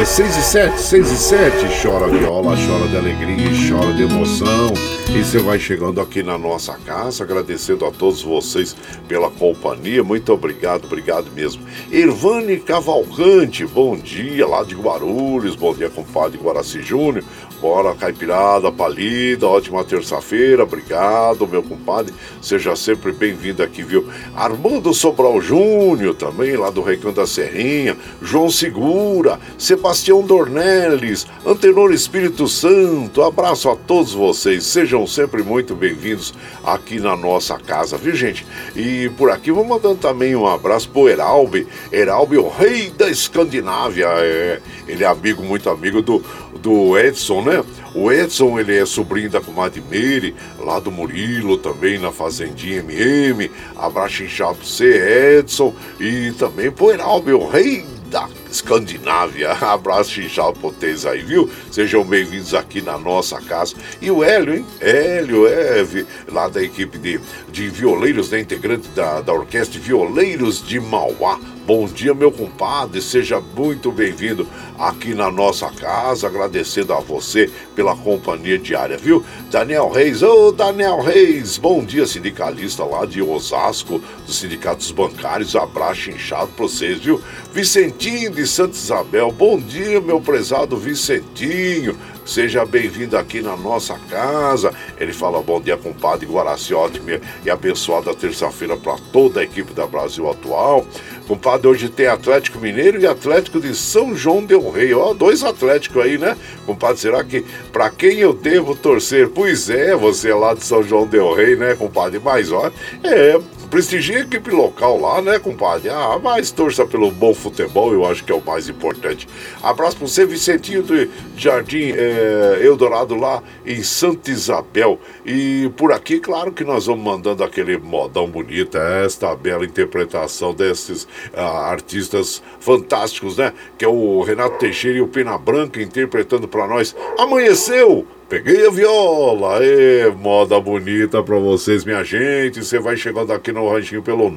[0.02, 1.82] é, 6 e 7, 6 e 7.
[1.82, 4.74] Chora viola, chora de alegria, chora de emoção.
[5.10, 8.76] E você vai chegando aqui na nossa casa, agradecendo a todos vocês
[9.08, 10.04] pela companhia.
[10.04, 11.64] Muito obrigado, obrigado mesmo.
[11.91, 17.24] Irvane Cavalcante, bom dia lá de Guarulhos, bom dia, compadre Guaraci Júnior.
[17.62, 22.14] Bora, caipirada, palida, ótima terça-feira, obrigado, meu compadre.
[22.41, 24.08] Seja sempre bem-vindo aqui, viu?
[24.36, 32.48] Armando Sobral Júnior, também lá do Recanto da Serrinha, João Segura, Sebastião Dornelles, Antenor Espírito
[32.48, 36.34] Santo, abraço a todos vocês, sejam sempre muito bem-vindos
[36.64, 38.46] aqui na nossa casa, viu, gente?
[38.74, 44.08] E por aqui vou mandando também um abraço pro Heralbe, Heralbe, o rei da Escandinávia,
[44.08, 46.24] é, ele é amigo, muito amigo do
[46.66, 47.64] do Edson, né?
[47.94, 53.52] O Edson, ele é sobrinho da comadre Meire, lá do Murilo, também na Fazendinha MM.
[53.78, 55.74] Abraço inchado você, Edson.
[56.00, 59.52] E também pro Heraldo, meu rei da Escandinávia.
[59.60, 61.50] Abraço inchado pra vocês aí, viu?
[61.72, 63.76] Sejam bem-vindos aqui na nossa casa.
[64.00, 64.66] E o Hélio, hein?
[64.80, 65.84] Hélio, é
[66.32, 67.20] lá da equipe de,
[67.52, 68.40] de violeiros, né?
[68.40, 71.40] Integrante da, da Orquestra de Violeiros de Mauá.
[71.66, 74.47] Bom dia, meu compadre, seja muito bem-vindo
[74.78, 79.26] aqui na nossa casa, agradecendo a você pela companhia diária, viu?
[79.49, 85.55] Daniel Reis, ô oh, Daniel Reis, bom dia, sindicalista lá de Osasco, dos sindicatos bancários,
[85.55, 87.20] abraço inchado pra vocês, viu?
[87.51, 94.74] Vicentinho de Santa Isabel, bom dia, meu prezado Vicentinho, Seja bem-vindo aqui na nossa casa.
[94.99, 99.86] Ele fala bom dia, compadre Guaraci, ótima e abençoada terça-feira para toda a equipe da
[99.86, 100.84] Brasil Atual.
[101.28, 104.94] Compadre, hoje tem Atlético Mineiro e Atlético de São João Del Rei.
[104.94, 106.38] Ó, dois Atléticos aí, né?
[106.68, 109.30] Compadre, será que para quem eu devo torcer?
[109.30, 112.20] Pois é, você é lá de São João Del Rei, né, compadre?
[112.24, 112.72] Mas, ó,
[113.04, 115.90] é, prestigie a equipe local lá, né, compadre?
[115.90, 119.28] Ah, mas torça pelo bom futebol, eu acho que é o mais importante.
[119.64, 125.00] Abraço para você, Vicentinho do Jardim é, Eldorado, lá em Santa Isabel.
[125.26, 131.08] E por aqui, claro que nós vamos mandando aquele modão bonito, esta bela interpretação desses
[131.34, 133.53] ah, artistas fantásticos, né?
[133.78, 138.05] Que é o Renato Teixeira e o Pena Branca interpretando para nós Amanheceu!
[138.28, 142.66] Peguei a viola, e moda bonita pra vocês, minha gente.
[142.66, 144.32] Você vai chegando aqui no ranchinho pelo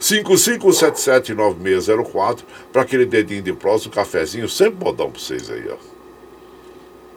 [0.00, 2.38] 955779604
[2.72, 5.76] para aquele dedinho de próximo, cafezinho, sempre modão pra vocês aí, ó.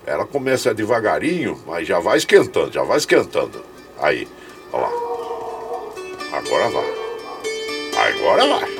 [0.06, 3.64] Ela começa devagarinho, mas já vai esquentando, já vai esquentando.
[4.00, 4.28] Aí,
[4.74, 4.92] ó lá.
[6.34, 7.09] Agora vai.
[8.08, 8.79] Agora vai.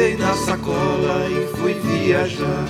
[0.00, 2.64] Botei na sacola e fui viajar.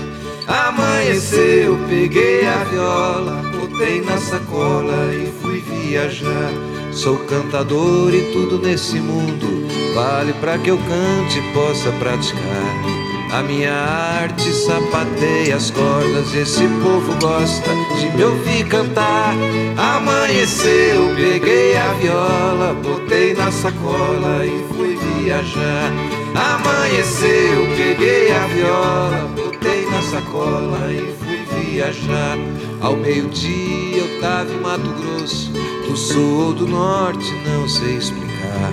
[0.48, 6.50] Amanheceu, peguei a viola, botei na sacola e fui viajar.
[6.90, 9.64] Sou cantador e tudo nesse mundo
[9.94, 13.30] vale para que eu cante e possa praticar.
[13.32, 19.36] A minha arte sapateia as cordas, esse povo gosta de me ouvir cantar.
[19.76, 26.19] Amanheceu, peguei a viola, botei na sacola e fui viajar.
[26.40, 32.38] Amanheceu, peguei a viola, botei na sacola e fui viajar.
[32.80, 35.52] Ao meio-dia eu tava em Mato Grosso,
[35.86, 38.72] do sul ou do norte, não sei explicar.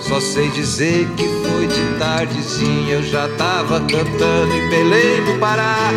[0.00, 5.90] Só sei dizer que foi de tardezinha, eu já tava cantando em Belém do Pará.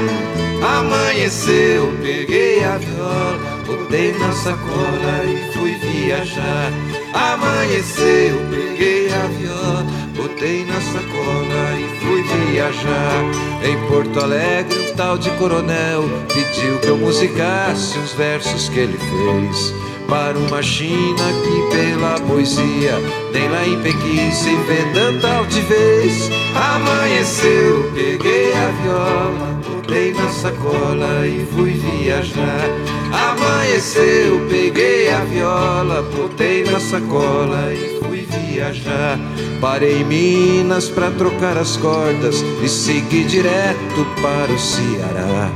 [0.61, 6.72] Amanheceu, peguei a viola, botei na sacola e fui viajar.
[7.13, 9.86] Amanheceu, peguei a viola,
[10.16, 13.24] botei na sacola e fui viajar.
[13.63, 16.03] Em Porto Alegre, um tal de coronel
[16.34, 19.74] pediu que eu musicasse os versos que ele fez.
[20.07, 22.93] Para uma China que pela poesia
[23.34, 26.30] tem lá em Pequim se vê tanta altivez.
[26.55, 32.70] Amanheceu, peguei a viola, botei na sacola e fui viajar.
[33.16, 39.18] Amanheceu, peguei a viola, botei na sacola e fui viajar.
[39.61, 45.49] Parei em Minas pra trocar as cordas e segui direto para o Ceará.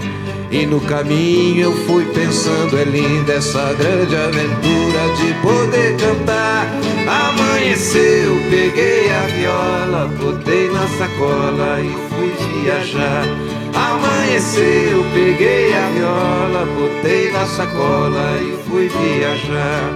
[0.50, 6.66] E no caminho eu fui pensando, é linda essa grande aventura de poder cantar.
[7.08, 13.59] Amanheceu, peguei a viola, botei na sacola e fui viajar.
[13.74, 19.94] Amanheceu, peguei a viola, botei na sacola e fui viajar.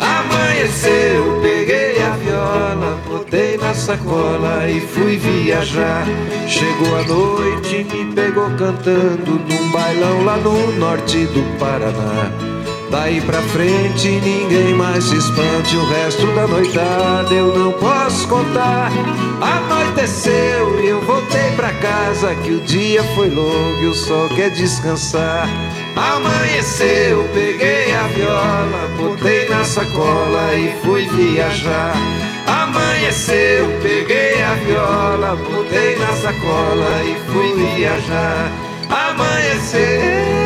[0.00, 6.06] Amanheceu, peguei a viola, botei na sacola e fui viajar.
[6.48, 12.55] Chegou a noite, me pegou cantando num bailão lá no norte do Paraná.
[12.96, 18.90] Daí pra frente ninguém mais se espante, o resto da noitada eu não posso contar.
[19.38, 24.50] Anoiteceu e eu voltei pra casa, que o dia foi longo e o sol quer
[24.50, 25.46] descansar.
[25.94, 31.92] Amanheceu, peguei a viola, botei na sacola e fui viajar.
[32.46, 38.50] Amanheceu, peguei a viola, botei na sacola e fui viajar.
[38.88, 40.45] Amanheceu.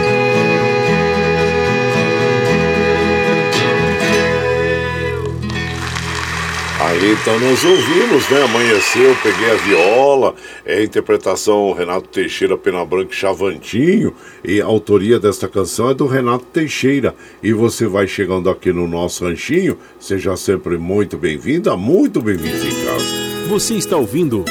[6.83, 8.43] Aí então nós ouvimos, né?
[8.43, 14.65] Amanheceu, peguei a viola, é a interpretação Renato Teixeira, Pena Branca e Chavantinho, e a
[14.65, 17.15] autoria desta canção é do Renato Teixeira.
[17.43, 22.85] E você vai chegando aqui no nosso ranchinho, seja sempre muito bem-vinda, muito bem-vindos em
[22.87, 23.05] casa.
[23.49, 24.43] Você está ouvindo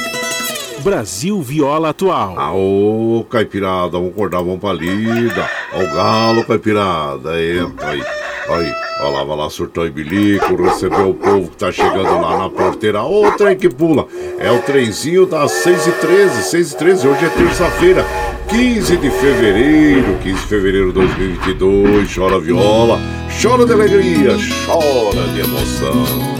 [0.83, 2.37] Brasil Viola Atual.
[2.37, 5.49] Aô, caipirada, vamos acordar, vamos pra lida.
[5.73, 8.18] Ó o galo, caipirada, entra aí.
[8.49, 12.37] Aí, olha lá, vai lá, surtou em bilico, recebeu o povo que tá chegando lá
[12.37, 13.03] na porteira.
[13.03, 14.07] Ô, trem que pula.
[14.39, 18.05] É o trenzinho das 6h13, 6h13, hoje é terça-feira,
[18.47, 22.15] 15 de fevereiro, 15 de fevereiro de 2022.
[22.15, 22.99] Chora viola,
[23.39, 24.35] chora de alegria,
[24.65, 26.38] chora de emoção.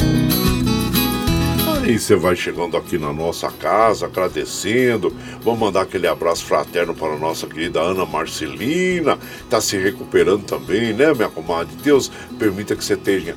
[1.90, 5.12] Aí você vai chegando aqui na nossa casa, agradecendo.
[5.42, 10.94] Vamos mandar aquele abraço fraterno para a nossa querida Ana Marcelina, está se recuperando também,
[10.94, 11.76] né, minha comadre?
[11.82, 13.36] Deus permita que você tenha,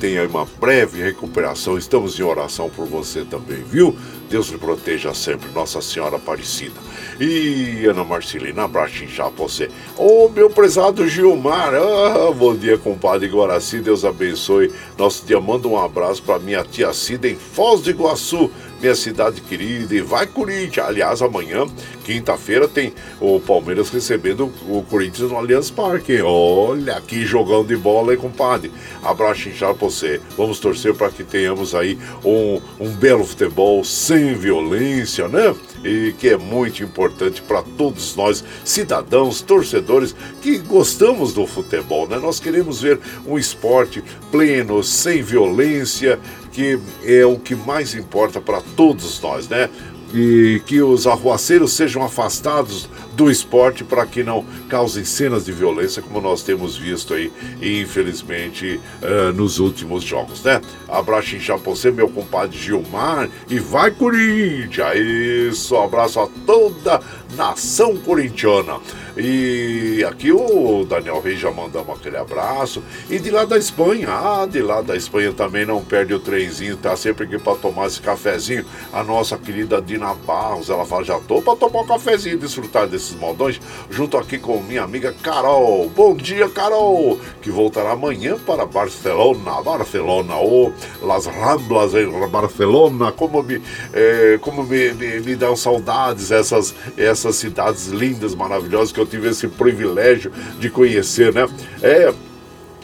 [0.00, 1.78] tenha uma breve recuperação.
[1.78, 3.96] Estamos em oração por você também, viu?
[4.28, 6.80] Deus lhe proteja sempre, Nossa Senhora Aparecida.
[7.20, 9.70] E Ana Marcelina, abraço já pra você.
[9.96, 14.72] Ô, oh, meu prezado Gilmar, ah, bom dia, compadre Guaraci, Deus abençoe.
[14.98, 18.50] Nosso dia, manda um abraço pra minha tia Cida em Foz do Iguaçu
[18.80, 20.86] minha cidade querida, e vai Corinthians.
[20.86, 21.66] Aliás, amanhã,
[22.04, 26.20] quinta-feira, tem o Palmeiras recebendo o Corinthians no Allianz Parque.
[26.22, 28.72] Olha que jogão de bola, hein, compadre?
[29.02, 30.20] Abraço inchado pra você.
[30.36, 35.54] Vamos torcer para que tenhamos aí um, um belo futebol sem violência, né?
[35.84, 42.18] E que é muito importante para todos nós, cidadãos, torcedores que gostamos do futebol, né?
[42.18, 46.18] Nós queremos ver um esporte pleno, sem violência,
[46.52, 49.68] que é o que mais importa para todos nós, né?
[50.14, 56.02] E que os arruaceiros sejam afastados do esporte para que não causem cenas de violência
[56.02, 60.60] como nós temos visto aí, infelizmente, uh, nos últimos jogos, né?
[60.86, 64.96] Abraço em você, meu compadre Gilmar, e vai Corinthians!
[64.96, 67.00] Isso, abraço a toda
[67.34, 68.78] nação corintiana.
[69.16, 72.82] E aqui o Daniel Reis já mandamos aquele abraço.
[73.08, 76.76] E de lá da Espanha, ah, de lá da Espanha também não perde o trenzinho,
[76.76, 78.66] tá sempre aqui para tomar esse cafezinho.
[78.92, 83.18] A nossa querida Dina Barros, ela fala, já tô para tomar um cafezinho desfrutar desses
[83.18, 85.88] modões, junto aqui com minha amiga Carol.
[85.94, 93.42] Bom dia, Carol, que voltará amanhã para Barcelona, Barcelona, ou Las Ramblas em Barcelona, como
[93.42, 99.06] me, é, como me, me, me dão saudades essas, essas cidades lindas, maravilhosas que eu
[99.06, 101.46] tive esse privilégio de conhecer, né?
[101.82, 102.12] É,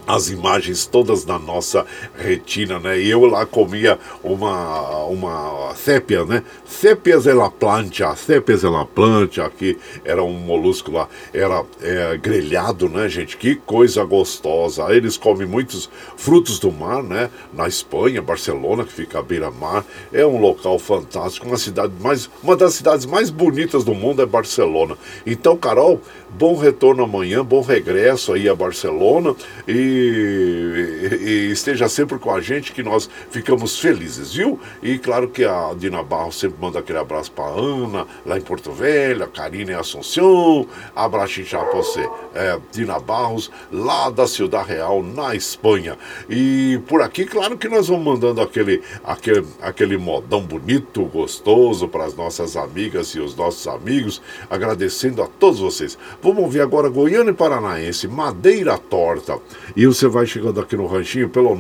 [0.07, 1.87] as imagens todas na nossa
[2.17, 3.01] retina, né?
[3.01, 6.43] E eu lá comia uma, uma sépia, né?
[6.65, 13.09] Sépias ela plancha, sépias ela plancha, que era um molusco lá, era é, grelhado, né,
[13.09, 13.37] gente?
[13.37, 14.93] Que coisa gostosa.
[14.95, 17.31] Eles comem muitos frutos do mar, né?
[17.53, 22.57] Na Espanha, Barcelona, que fica à beira-mar, é um local fantástico, uma cidade mais, uma
[22.57, 24.97] das cidades mais bonitas do mundo é Barcelona.
[25.27, 26.01] Então, Carol,
[26.39, 29.35] bom retorno amanhã, bom regresso aí a Barcelona
[29.67, 34.59] e, e, esteja sempre com a gente que nós ficamos felizes, viu?
[34.83, 38.73] E claro que a Dina Barros sempre manda aquele abraço para Ana, lá em Porto
[38.73, 44.67] Velho, a Karina em Assunção, abraço já para você, é, Dina Barros, lá da Ciudad
[44.67, 45.99] Real, na Espanha.
[46.29, 52.05] E por aqui, claro que nós vamos mandando aquele, aquele, aquele modão bonito, gostoso para
[52.05, 54.21] as nossas amigas e os nossos amigos,
[54.51, 55.99] agradecendo a todos vocês.
[56.23, 59.41] Vamos ver agora Goiânia Paranaense, Madeira Torta.
[59.75, 61.57] E você vai chegando aqui no ranchinho pelo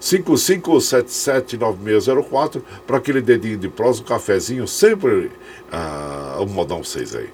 [0.00, 5.30] 955779604 para aquele dedinho de prosa, um cafezinho, sempre
[5.70, 7.28] uh, um modão 6 aí.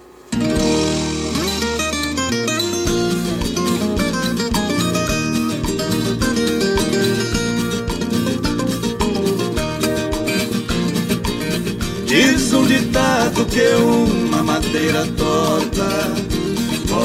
[12.05, 16.28] Diz um ditado que uma madeira torta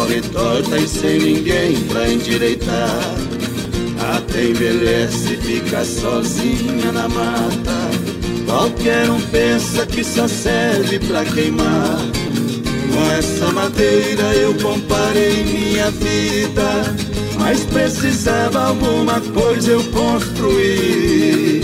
[0.04, 3.16] morre torta e sem ninguém pra endireitar.
[4.16, 7.90] Até envelhece e fica sozinha na mata.
[8.46, 11.98] Qualquer um pensa que só serve pra queimar.
[12.92, 16.96] Com essa madeira eu comparei minha vida,
[17.40, 21.64] mas precisava alguma coisa eu construir.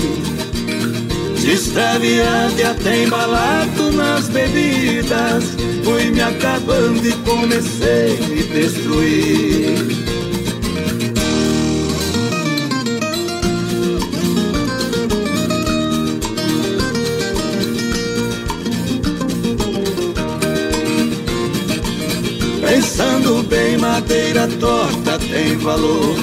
[1.45, 5.43] Extraviado e até embalado nas bebidas.
[5.83, 9.99] Fui me acabando e comecei a me destruir.
[22.61, 26.15] Pensando bem, madeira torta tem valor.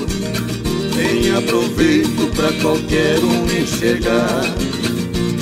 [0.94, 4.65] Tem aproveito pra qualquer um enxergar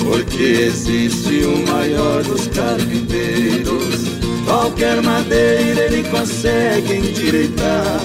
[0.05, 4.05] porque existe o maior dos carpinteiros.
[4.45, 7.99] Qualquer madeira ele consegue endireitar.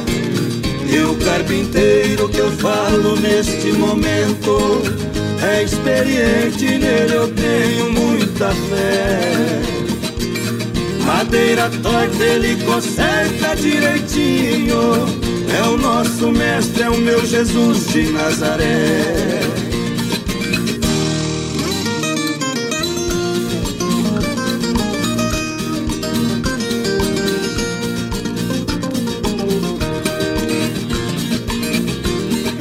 [0.91, 4.83] E o carpinteiro que eu falo neste momento
[5.43, 9.61] é experiente, nele eu tenho muita fé.
[11.05, 14.81] Madeira torta ele conserta direitinho.
[15.55, 19.30] É o nosso mestre, é o meu Jesus de Nazaré.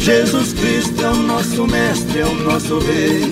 [0.09, 3.31] Jesus Cristo é o nosso mestre, é o nosso rei.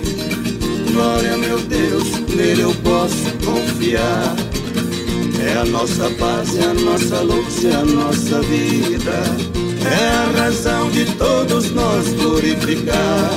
[0.91, 4.35] Glória, meu Deus, nele eu posso confiar.
[5.43, 9.23] É a nossa paz, é a nossa luz, é a nossa vida.
[9.89, 13.31] É a razão de todos nós glorificar.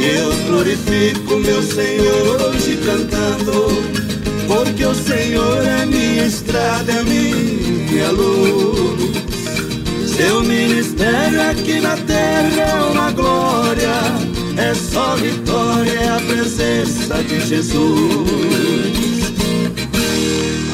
[0.00, 3.80] Eu glorifico meu Senhor hoje cantando,
[4.48, 9.09] porque o Senhor é minha estrada, é minha luz.
[10.20, 13.88] Seu ministério aqui na terra é uma glória,
[14.58, 17.80] é só vitória, é a presença de Jesus.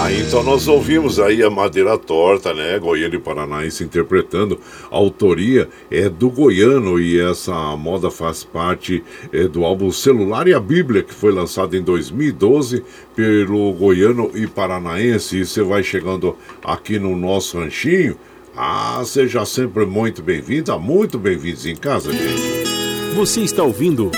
[0.00, 2.76] Aí então nós ouvimos aí a Madeira Torta, né?
[2.80, 4.58] Goiânia e Paranaense interpretando.
[4.90, 10.54] A autoria é do Goiano e essa moda faz parte é, do álbum Celular e
[10.54, 12.82] a Bíblia, que foi lançado em 2012
[13.14, 15.38] pelo Goiano e Paranaense.
[15.38, 18.18] E você vai chegando aqui no nosso ranchinho.
[18.58, 22.64] Ah, seja sempre muito bem-vinda, muito bem-vindos em casa, gente.
[23.14, 24.10] Você está ouvindo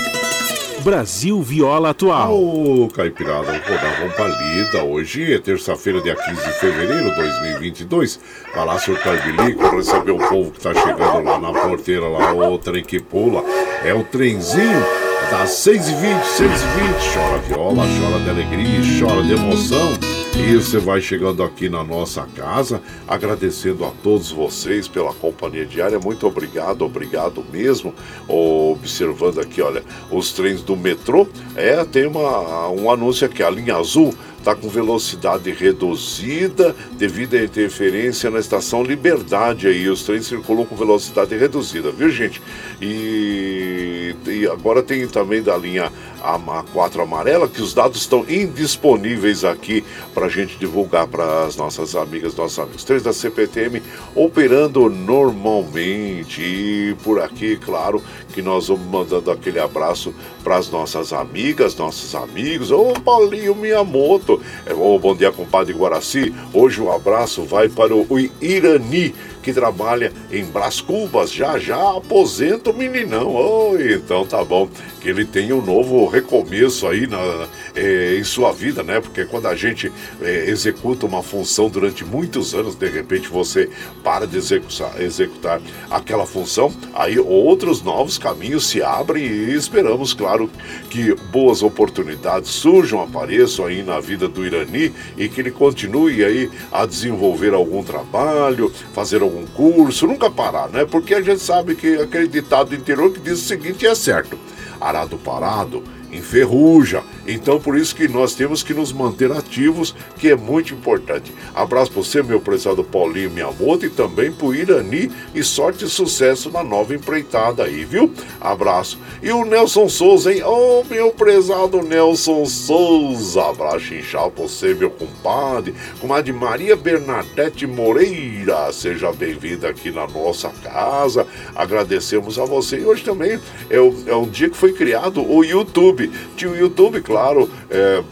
[0.81, 2.33] Brasil Viola Atual.
[2.33, 4.81] Ô, oh, Caipirada, vou dar uma palida.
[4.85, 8.17] Hoje é terça-feira, dia 15 de fevereiro de 2022.
[8.55, 12.57] Vai lá, surtar bilico, receber o povo que tá chegando lá na porteira, lá, o
[12.57, 13.43] trem que pula.
[13.83, 14.85] É o trenzinho
[15.29, 17.13] das 6h20, 6h20.
[17.13, 20.08] Chora viola, chora de alegria, chora de emoção.
[20.35, 25.99] E você vai chegando aqui na nossa casa, agradecendo a todos vocês pela companhia diária.
[25.99, 27.93] Muito obrigado, obrigado mesmo.
[28.27, 31.27] Observando aqui, olha, os trens do metrô.
[31.55, 37.43] É, tem uma, um anúncio aqui, a linha azul está com velocidade reduzida devido à
[37.43, 39.87] interferência na estação Liberdade aí.
[39.87, 42.41] Os trens circulam com velocidade reduzida, viu gente?
[42.81, 49.43] E, e agora tem também da linha a 4 amarela, que os dados estão indisponíveis
[49.43, 49.83] aqui
[50.13, 52.83] para a gente divulgar para as nossas amigas, nossos amigos.
[52.83, 53.81] Três da CPTM
[54.15, 56.41] operando normalmente.
[56.41, 60.13] E por aqui, claro, que nós vamos mandando aquele abraço
[60.43, 62.71] para as nossas amigas, nossos amigos.
[62.71, 64.38] Ô Paulinho Miyamoto, é,
[64.75, 66.33] ô, bom dia, compadre Guaraci.
[66.53, 68.05] Hoje o abraço vai para o
[68.41, 69.13] Irani
[69.49, 73.35] que trabalha em Brás Cubas, já já aposenta o meninão.
[73.35, 74.69] Oh, então tá bom,
[75.01, 78.99] que ele tenha um novo recomeço aí na, é, em sua vida, né?
[79.01, 79.91] Porque quando a gente
[80.21, 83.69] é, executa uma função durante muitos anos, de repente você
[84.03, 90.49] para de executar, executar aquela função, aí outros novos caminhos se abrem e esperamos, claro,
[90.89, 96.49] que boas oportunidades surjam, apareçam aí na vida do Irani e que ele continue aí
[96.71, 100.85] a desenvolver algum trabalho, fazer algum curso, nunca parar, né?
[100.85, 104.37] Porque a gente sabe que aquele ditado do interior que diz o seguinte é certo:
[104.79, 107.03] arado parado enferruja.
[107.27, 111.33] Então, por isso que nós temos que nos manter ativos, que é muito importante.
[111.53, 115.89] Abraço para você, meu prezado Paulinho Miyamoto, e também para o Irani, e sorte e
[115.89, 118.11] sucesso na nova empreitada aí, viu?
[118.39, 118.99] Abraço.
[119.21, 120.41] E o Nelson Souza, hein?
[120.43, 123.43] Oh, meu prezado Nelson Souza.
[123.43, 125.75] Abraço inchado para você, meu compadre.
[125.99, 131.27] Comadre Maria Bernadette Moreira, seja bem-vinda aqui na nossa casa.
[131.55, 132.79] Agradecemos a você.
[132.79, 133.39] E hoje também
[133.69, 135.98] é o, é dia que foi criado o YouTube.
[135.99, 136.11] YouTube.
[136.35, 138.03] Tinha o YouTube, claro, é,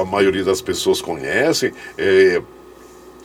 [0.00, 1.72] a maioria das pessoas conhecem.
[1.96, 2.42] É,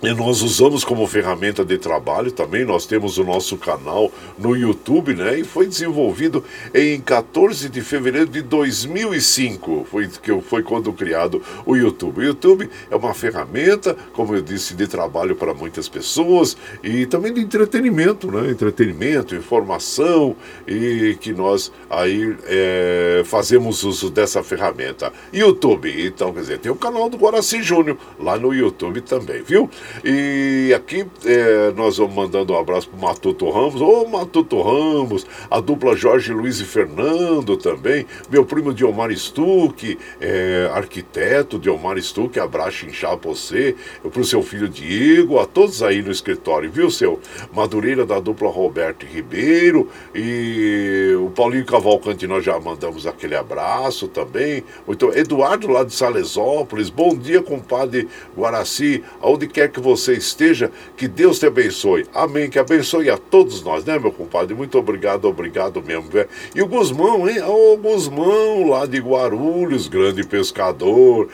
[0.04, 5.14] e nós usamos como ferramenta de trabalho também, nós temos o nosso canal no YouTube,
[5.14, 5.40] né?
[5.40, 6.44] E foi desenvolvido
[6.74, 12.20] em 14 de fevereiro de 2005, foi, que foi quando criado o YouTube.
[12.20, 17.32] O YouTube é uma ferramenta, como eu disse, de trabalho para muitas pessoas e também
[17.32, 18.50] de entretenimento, né?
[18.50, 20.36] Entretenimento, informação
[20.68, 25.14] e que nós aí é, fazemos uso dessa ferramenta.
[25.32, 29.70] YouTube, então, quer dizer, tem o canal do Guaraci Júnior lá no YouTube também, viu?
[30.04, 33.82] E aqui é, nós vamos mandando um abraço para o Matuto Ramos.
[33.82, 38.06] Ô Matuto Ramos, a dupla Jorge Luiz e Fernando também.
[38.30, 43.76] Meu primo Diomar Stuck, é, arquiteto Diomar Stuck, abraço inchado para você.
[44.02, 47.20] Para o seu filho Diego, a todos aí no escritório, viu, seu?
[47.54, 54.64] Madureira da dupla Roberto Ribeiro e o Paulinho Cavalcante, nós já mandamos aquele abraço também.
[54.88, 61.08] Então, Eduardo lá de Salesópolis, bom dia, compadre Guaraci, aonde quer que você esteja, que
[61.08, 62.06] Deus te abençoe.
[62.14, 62.50] Amém.
[62.50, 64.56] Que abençoe a todos nós, né, meu compadre?
[64.56, 66.10] Muito obrigado, obrigado mesmo.
[66.56, 67.42] E o Guzmão, hein?
[67.42, 71.28] O Guzmão lá de Guarulhos, grande pescador.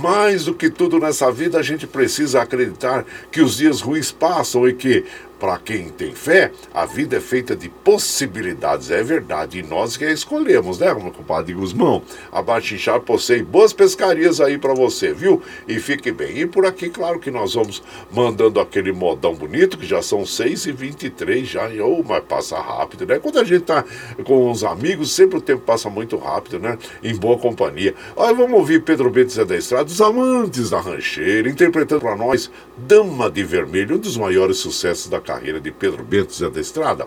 [0.00, 4.68] Mais do que tudo nessa vida, a gente precisa acreditar que os dias ruins passam
[4.68, 5.04] e que
[5.44, 9.58] para quem tem fé, a vida é feita de possibilidades, é verdade.
[9.58, 12.02] E nós que a escolhemos, né, meu compadre Guzmão?
[12.32, 15.42] Abaixo inchar você e boas pescarias aí para você, viu?
[15.68, 16.38] E fique bem.
[16.38, 21.44] E por aqui, claro que nós vamos mandando aquele modão bonito, que já são 6h23
[21.44, 21.68] já.
[21.68, 23.18] E, oh, mas passa rápido, né?
[23.18, 23.84] Quando a gente tá
[24.24, 26.78] com os amigos, sempre o tempo passa muito rápido, né?
[27.02, 27.94] Em boa companhia.
[28.16, 32.50] Olha, vamos ouvir Pedro Bento Zé da Estrada, os amantes da rancheira, interpretando para nós
[32.78, 37.06] Dama de Vermelho, um dos maiores sucessos da carreira de Pedro Bento Zé da Estrada.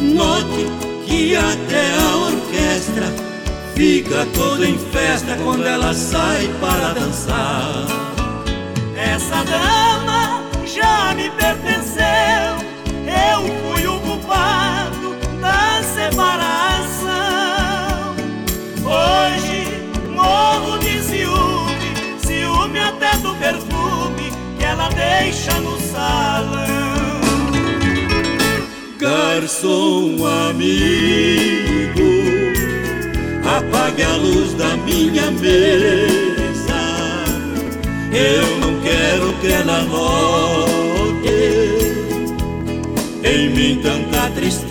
[0.00, 0.66] Note
[1.04, 3.12] que até a orquestra
[3.74, 7.84] fica toda em festa quando ela sai para dançar.
[8.96, 12.56] Essa dama já me pertenceu,
[13.04, 16.56] eu fui o culpado da separação.
[18.82, 19.84] Hoje
[20.14, 26.67] morro de ciúme até do perfume que ela deixa no salão.
[28.98, 32.02] Garçom amigo,
[33.44, 36.80] apague a luz da minha mesa.
[38.12, 41.28] Eu não quero que ela note
[43.22, 44.68] em mim tanta tristeza.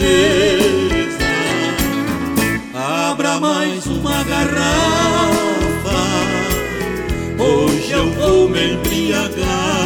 [2.76, 6.02] Abra mais uma garrafa,
[7.40, 9.77] hoje eu vou me embriagar.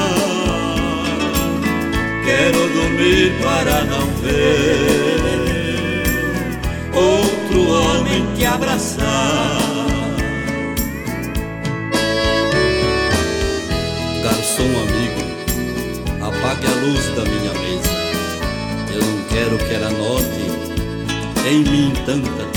[2.82, 5.22] Dormir para não ver
[6.96, 9.06] outro homem que abraçar.
[14.24, 15.22] Garçom amigo,
[16.22, 17.92] apague a luz da minha mesa.
[18.96, 20.42] Eu não quero que ela note
[21.48, 22.51] em mim tanta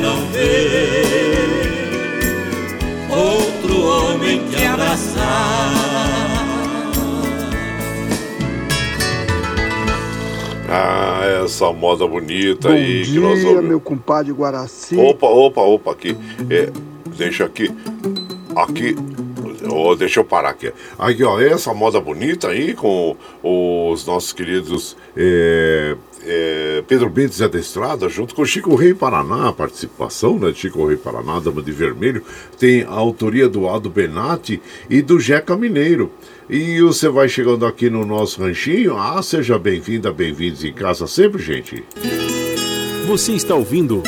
[0.00, 1.66] não ver
[3.10, 5.86] outro homem que abraçar.
[10.68, 13.64] Ah, essa moda bonita Bom aí dia, que nós ouvimos.
[13.64, 14.96] meu compadre Guaraci.
[14.96, 16.16] Opa, opa, opa, aqui.
[16.50, 16.70] É,
[17.16, 17.70] deixa aqui.
[18.54, 18.96] Aqui.
[19.70, 20.72] Oh, deixa eu parar aqui.
[20.98, 25.96] Aqui, ó, essa moda bonita aí com os nossos queridos é,
[26.26, 30.58] é, Pedro Bentes e da Estrada, junto com Chico Rei Paraná, a participação né, de
[30.58, 32.22] Chico Rei Paraná, Dama de Vermelho,
[32.58, 34.60] tem a autoria do Aldo Benatti
[34.90, 36.10] e do Jeca Mineiro.
[36.50, 38.96] E você vai chegando aqui no nosso ranchinho.
[38.98, 41.84] Ah, seja bem-vinda, bem-vindos em casa sempre, gente.
[43.06, 44.02] Você está ouvindo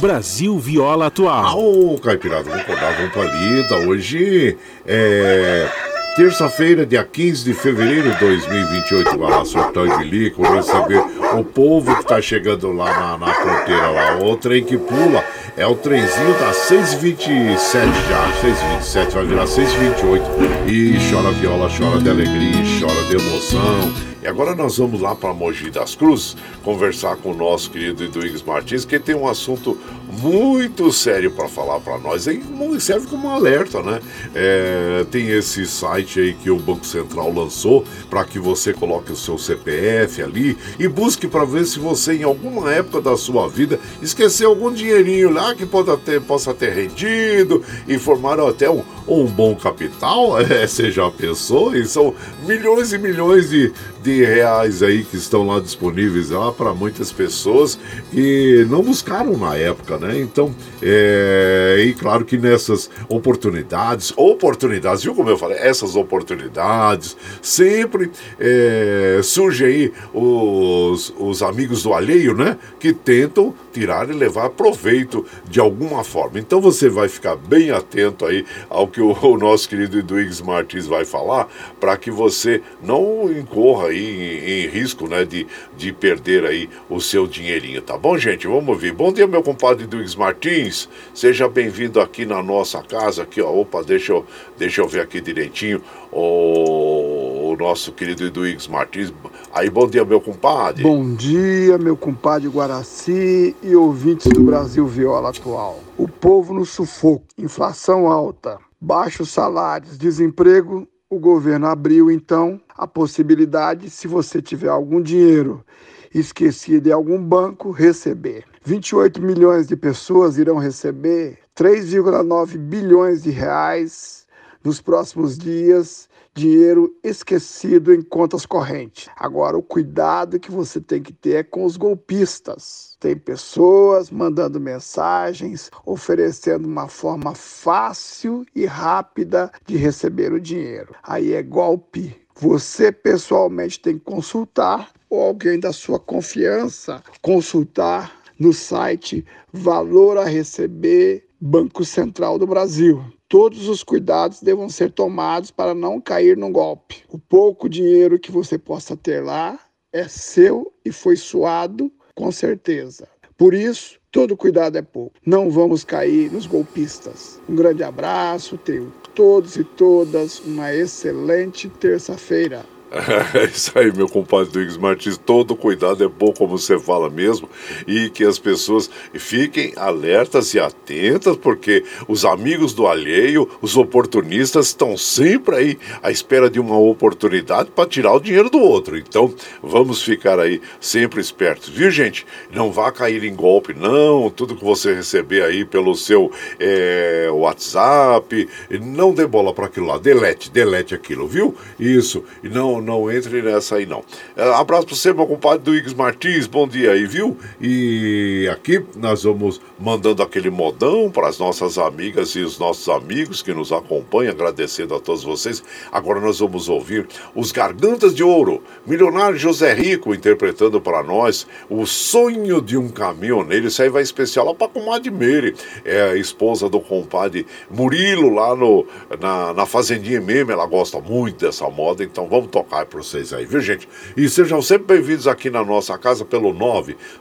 [0.00, 1.58] Brasil Viola Atual.
[1.58, 3.88] Ô, Caipirada, vamos acordar, vamos pra lida.
[3.88, 4.56] Hoje
[4.86, 5.83] é
[6.14, 9.18] terça-feira, dia 15 de fevereiro de 2028.
[9.18, 11.02] Vai lá, Sultão de Lico, receber
[11.36, 14.18] o povo que tá chegando lá na, na porteira lá.
[14.18, 15.24] O trem que pula
[15.56, 20.24] é o trenzinho da 627 já, 627, vai virar 628.
[20.68, 24.13] E chora viola, chora de alegria, chora de emoção.
[24.24, 28.42] E agora nós vamos lá para Mogi das Cruzes conversar com o nosso querido Eduígues
[28.42, 29.78] Martins, que tem um assunto
[30.18, 32.26] muito sério para falar para nós.
[32.26, 32.42] E
[32.80, 34.00] serve como um alerta, né?
[34.34, 39.16] É, tem esse site aí que o Banco Central lançou para que você coloque o
[39.16, 43.78] seu CPF ali e busque para ver se você, em alguma época da sua vida,
[44.00, 49.26] esqueceu algum dinheirinho lá que pode ter, possa ter rendido e formar até um, um
[49.26, 50.38] bom capital.
[50.54, 51.74] É, você já pensou?
[51.74, 52.14] E são
[52.44, 53.72] milhões e milhões de,
[54.02, 57.78] de reais aí que estão lá disponíveis lá para muitas pessoas
[58.10, 60.18] que não buscaram na época, né?
[60.18, 65.58] Então, é, e claro que nessas oportunidades, oportunidades, viu como eu falei?
[65.58, 72.58] Essas oportunidades, sempre é, surgem aí os, os amigos do alheio, né?
[72.78, 76.38] Que tentam tirar e levar proveito de alguma forma.
[76.38, 80.86] Então você vai ficar bem atento aí ao que o, o nosso querido Edwigs Martins
[80.86, 81.48] vai falar,
[81.80, 82.33] para que você
[82.82, 87.96] não incorra aí em, em, risco, né, de, de perder aí o seu dinheirinho, tá
[87.96, 88.46] bom, gente?
[88.46, 88.92] Vamos ouvir.
[88.92, 90.88] Bom dia, meu compadre Edwigs Martins.
[91.14, 93.50] Seja bem-vindo aqui na nossa casa, aqui, ó.
[93.50, 94.26] Opa, deixa eu,
[94.58, 99.12] deixa eu ver aqui direitinho o, o nosso querido Edwigs Martins.
[99.52, 100.82] Aí, bom dia, meu compadre.
[100.82, 105.80] Bom dia, meu compadre Guaraci e ouvintes do Brasil Viola Atual.
[105.96, 113.88] O povo no sufoco, inflação alta, baixos salários, desemprego, o governo abriu então a possibilidade,
[113.88, 115.64] se você tiver algum dinheiro
[116.12, 118.44] esquecido em algum banco, receber.
[118.64, 124.26] 28 milhões de pessoas irão receber 3,9 bilhões de reais
[124.62, 129.08] nos próximos dias dinheiro esquecido em contas correntes.
[129.16, 132.96] Agora, o cuidado que você tem que ter é com os golpistas.
[132.98, 140.94] Tem pessoas mandando mensagens, oferecendo uma forma fácil e rápida de receber o dinheiro.
[141.02, 142.16] Aí é golpe.
[142.40, 150.24] Você pessoalmente tem que consultar ou alguém da sua confiança consultar no site Valor a
[150.24, 153.04] Receber Banco Central do Brasil.
[153.28, 157.04] Todos os cuidados devam ser tomados para não cair no golpe.
[157.10, 159.60] O pouco dinheiro que você possa ter lá
[159.92, 163.06] é seu e foi suado com certeza.
[163.36, 165.16] Por isso, todo cuidado é pouco.
[165.26, 167.38] Não vamos cair nos golpistas.
[167.46, 172.64] Um grande abraço, tenham todos e todas uma excelente terça-feira.
[172.94, 175.18] É isso aí, meu compadre Duígues Martins.
[175.18, 177.48] Todo cuidado é bom, como você fala mesmo,
[177.88, 184.66] e que as pessoas fiquem alertas e atentas, porque os amigos do alheio, os oportunistas,
[184.66, 188.96] estão sempre aí à espera de uma oportunidade para tirar o dinheiro do outro.
[188.96, 192.24] Então, vamos ficar aí sempre espertos, viu, gente?
[192.52, 194.30] Não vá cair em golpe, não.
[194.30, 196.30] Tudo que você receber aí pelo seu
[196.60, 198.48] é, WhatsApp,
[198.80, 199.98] não dê bola para aquilo lá.
[199.98, 201.56] Delete, delete aquilo, viu?
[201.78, 202.22] Isso.
[202.42, 204.04] E não não entre nessa aí, não.
[204.36, 207.36] É, abraço para você, meu compadre do Ix Martins, bom dia aí, viu?
[207.60, 213.42] E aqui nós vamos mandando aquele modão para as nossas amigas e os nossos amigos
[213.42, 215.62] que nos acompanham, agradecendo a todos vocês.
[215.90, 221.86] Agora nós vamos ouvir os Gargantas de Ouro, milionário José Rico interpretando para nós o
[221.86, 223.68] sonho de um caminhoneiro.
[223.68, 225.54] Isso aí vai especial lá para comadre Meire,
[225.84, 228.86] é a esposa do compadre Murilo lá no,
[229.18, 230.52] na, na Fazendinha mesmo.
[230.52, 233.88] Ela gosta muito dessa moda, então vamos tocar para vocês aí, viu gente?
[234.16, 236.52] E sejam sempre bem-vindos aqui na nossa casa pelo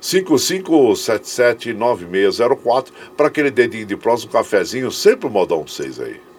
[0.01, 6.32] 955779604 para aquele dedinho de próximo cafezinho, sempre modão para vocês aí.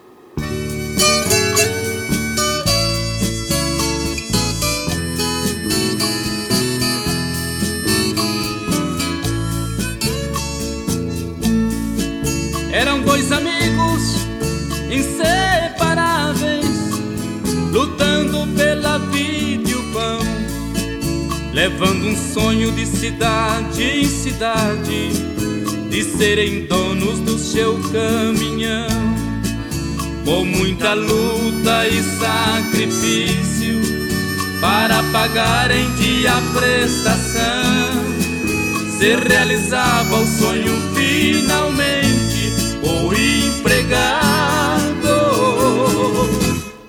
[21.67, 25.09] Levando um sonho de cidade em cidade,
[25.89, 28.87] de serem donos do seu caminhão.
[30.23, 33.81] Com muita luta e sacrifício
[34.61, 37.41] para pagar em dia a prestação,
[38.99, 42.53] se realizava o sonho finalmente
[42.83, 44.35] o empregado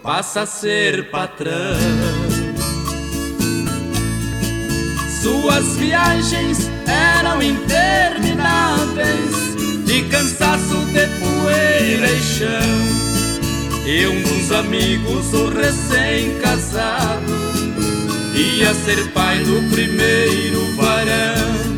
[0.02, 2.25] passa a ser patrão.
[5.26, 12.86] Suas viagens eram intermináveis, de cansaço de poeira e chão.
[13.84, 17.32] E um dos amigos, o recém-casado,
[18.36, 21.74] ia ser pai do primeiro varão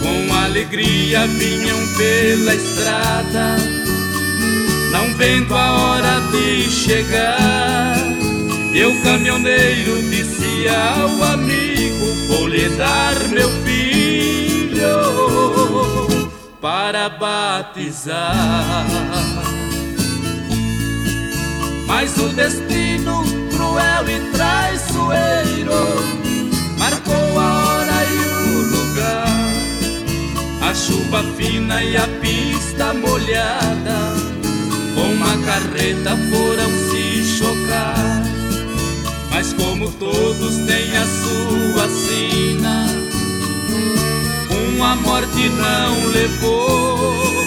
[0.00, 3.58] com alegria vinham pela estrada,
[4.92, 7.98] não vendo a hora de chegar.
[8.72, 11.85] E o caminhoneiro disse ao amigo:
[12.28, 14.86] Vou lhe dar meu filho
[16.60, 18.86] para batizar.
[21.86, 25.72] Mas o destino cruel e traiçoeiro
[26.78, 29.36] marcou a hora e o lugar
[30.68, 34.14] a chuva fina e a pista molhada,
[34.94, 36.85] com uma carreta foram.
[39.36, 42.86] Mas como todos têm a sua sina,
[44.74, 47.44] uma morte não levou.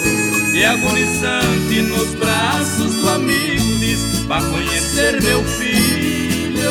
[0.54, 6.70] E agonizante nos braços do amigo diz: Vá conhecer meu filho,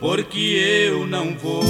[0.00, 1.62] porque eu não vou.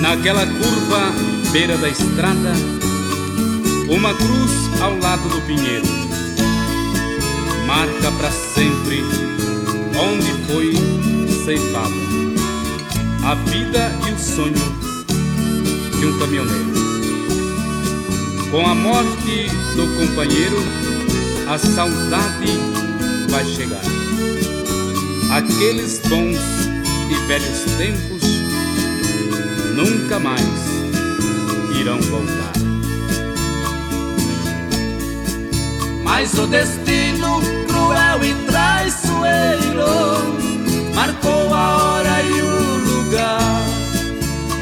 [0.00, 1.12] Naquela curva,
[1.52, 2.52] beira da estrada,
[3.88, 5.86] uma cruz ao lado do pinheiro,
[7.66, 9.02] marca para sempre
[9.98, 10.74] onde foi
[11.44, 11.94] ceifada
[13.24, 14.54] a vida e o sonho
[15.98, 16.74] de um caminhoneiro.
[18.50, 20.56] Com a morte do companheiro,
[21.48, 22.52] a saudade
[23.28, 23.82] vai chegar.
[25.30, 26.38] Aqueles bons
[27.10, 28.22] e velhos tempos
[29.74, 30.40] nunca mais
[31.78, 32.65] irão voltar.
[36.06, 39.84] Mas o destino cruel e traiçoeiro
[40.94, 43.64] marcou a hora e o lugar.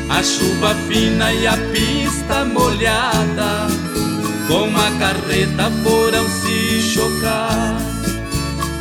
[0.08, 3.68] A chuva fina e a pista molhada,
[4.48, 7.76] com a carreta foram se chocar.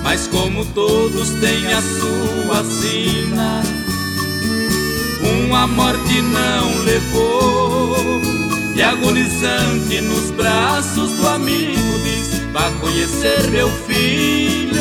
[0.04, 3.62] Mas como todos têm a sua sina,
[5.22, 8.22] uma morte não levou.
[8.76, 12.23] E agonizante nos braços do amigo diz:
[12.54, 14.78] Vá conhecer meu filho,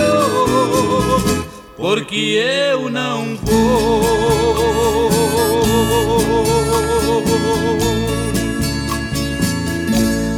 [1.74, 2.38] porque
[2.70, 4.52] eu não vou.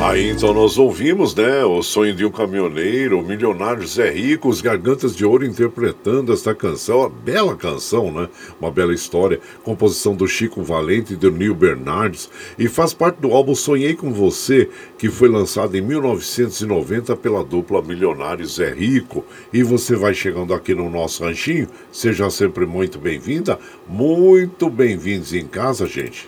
[0.05, 4.61] Aí então nós ouvimos, né, o sonho de um caminhoneiro, o milionário Zé Rico, os
[4.61, 8.29] Gargantas de Ouro interpretando esta canção, uma bela canção, né,
[8.61, 13.33] uma bela história, composição do Chico Valente e do Neil Bernardes, e faz parte do
[13.33, 14.69] álbum Sonhei com Você,
[14.99, 19.25] que foi lançado em 1990 pela dupla Milionário Zé Rico.
[19.55, 23.59] E você vai chegando aqui no nosso ranchinho, seja sempre muito bem-vinda,
[23.89, 26.27] muito bem-vindos em casa, gente.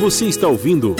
[0.00, 0.96] Você está ouvindo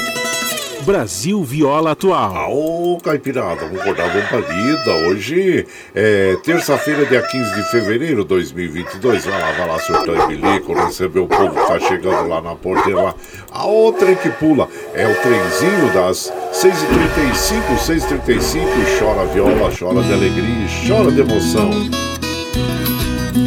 [0.85, 2.53] Brasil Viola Atual.
[2.53, 5.09] Ô, Caipirada, vamos acordar vamos pra lida.
[5.09, 9.25] Hoje é terça-feira, dia 15 de fevereiro de 2022.
[9.25, 12.55] Vai lá, vai lá, surtão e bilico, receber o povo que tá chegando lá na
[12.55, 13.15] porteira lá.
[13.51, 18.99] A outra que pula é o trenzinho das 6h35, 6h35.
[18.99, 22.14] Chora viola, chora de alegria, chora de emoção.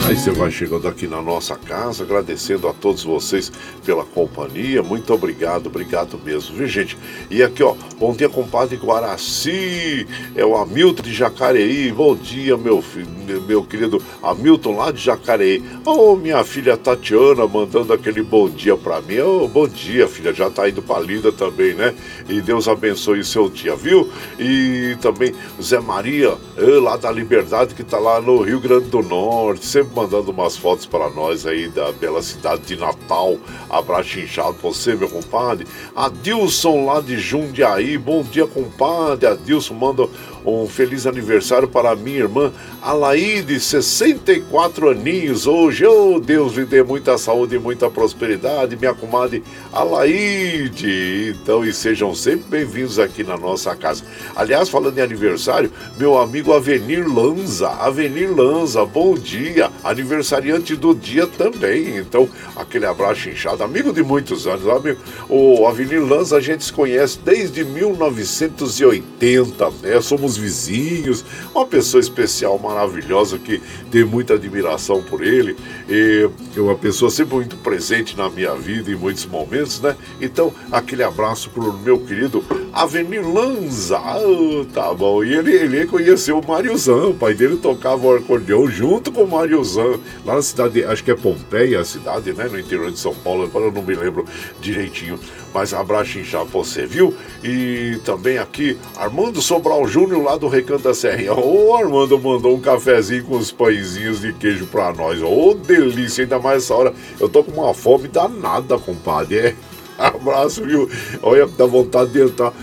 [0.07, 3.51] Aí você vai chegando aqui na nossa casa, agradecendo a todos vocês
[3.85, 4.81] pela companhia.
[4.81, 6.97] Muito obrigado, obrigado mesmo, viu gente?
[7.29, 11.91] E aqui, ó, bom dia, compadre Guaraci, é o Hamilton de Jacareí.
[11.91, 13.09] Bom dia, meu filho,
[13.45, 15.61] meu querido Hamilton lá de Jacareí.
[15.83, 19.19] Ô, oh, minha filha Tatiana mandando aquele bom dia pra mim.
[19.19, 21.93] Ô, oh, bom dia, filha, já tá indo pra lida também, né?
[22.29, 24.09] E Deus abençoe o seu dia, viu?
[24.39, 29.01] E também Zé Maria, eh, lá da Liberdade, que tá lá no Rio Grande do
[29.01, 33.35] Norte, sempre mandando umas fotos para nós aí da bela cidade de Natal.
[33.67, 35.65] Abraço inchado pra você, meu compadre.
[35.95, 39.25] Adilson lá de Jundiaí, bom dia, compadre.
[39.25, 40.07] Adilson manda
[40.45, 42.51] um feliz aniversário para minha irmã
[42.81, 45.85] Alaide, 64 aninhos hoje.
[45.85, 49.43] Oh, Deus lhe dê muita saúde e muita prosperidade, minha comadre
[49.73, 51.35] Alaide.
[51.35, 54.03] Então, e sejam sempre bem-vindos aqui na nossa casa.
[54.35, 57.69] Aliás, falando em aniversário, meu amigo Avenir Lanza.
[57.69, 59.71] Avenir Lanza, bom dia.
[59.83, 61.97] Aniversariante do dia também.
[61.97, 64.67] Então, aquele abraço inchado, amigo de muitos anos.
[64.67, 64.99] Amigo.
[65.29, 70.01] O Avenir Lanza a gente se conhece desde 1980, né?
[70.01, 71.23] Somos vizinhos,
[71.53, 75.55] uma pessoa especial, maravilhosa, que tem muita admiração por ele,
[75.87, 79.95] e é uma pessoa sempre muito presente na minha vida em muitos momentos, né?
[80.19, 82.43] Então, aquele abraço pro meu querido
[82.73, 88.07] Avenir Lanza, oh, tá bom, e ele, ele conheceu o Mariozão, o pai dele tocava
[88.07, 92.33] o acordeão junto com o Mariozão, lá na cidade, acho que é Pompeia, a cidade,
[92.33, 94.25] né, no interior de São Paulo, agora eu não me lembro
[94.59, 95.19] direitinho,
[95.53, 97.13] mas abraço pra você, viu?
[97.43, 101.33] E também aqui, Armando Sobral Júnior, lá do Recanto da Serrinha.
[101.33, 105.21] Ô, Armando mandou um cafezinho com os pãezinhos de queijo pra nós.
[105.21, 106.93] Ô, delícia, ainda mais essa hora.
[107.19, 109.37] Eu tô com uma fome danada, compadre.
[109.37, 109.55] É.
[109.97, 110.89] Abraço, viu?
[111.23, 112.53] Olha, dá vontade de entrar,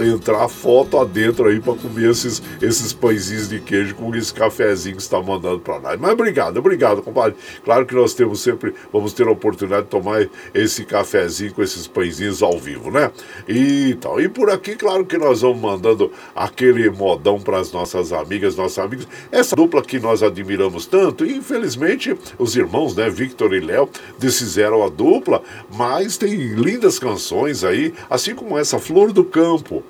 [0.00, 5.02] entrar foto adentro aí para comer esses, esses pãezinhos de queijo com esse cafezinho que
[5.02, 6.00] está mandando para nós.
[6.00, 7.34] Mas obrigado, obrigado, compadre.
[7.64, 11.86] Claro que nós temos sempre, vamos ter a oportunidade de tomar esse cafezinho com esses
[11.86, 13.10] pãezinhos ao vivo, né?
[13.48, 14.20] E tal.
[14.20, 18.78] E por aqui, claro que nós vamos mandando aquele modão para as nossas amigas, nossos
[18.78, 19.08] amigos.
[19.32, 23.88] Essa dupla que nós admiramos tanto, e infelizmente os irmãos, né, Victor e Léo,
[24.18, 25.42] desfizeram a dupla,
[25.72, 29.82] mas tem linda lindas canções aí, assim como essa Flor do Campo,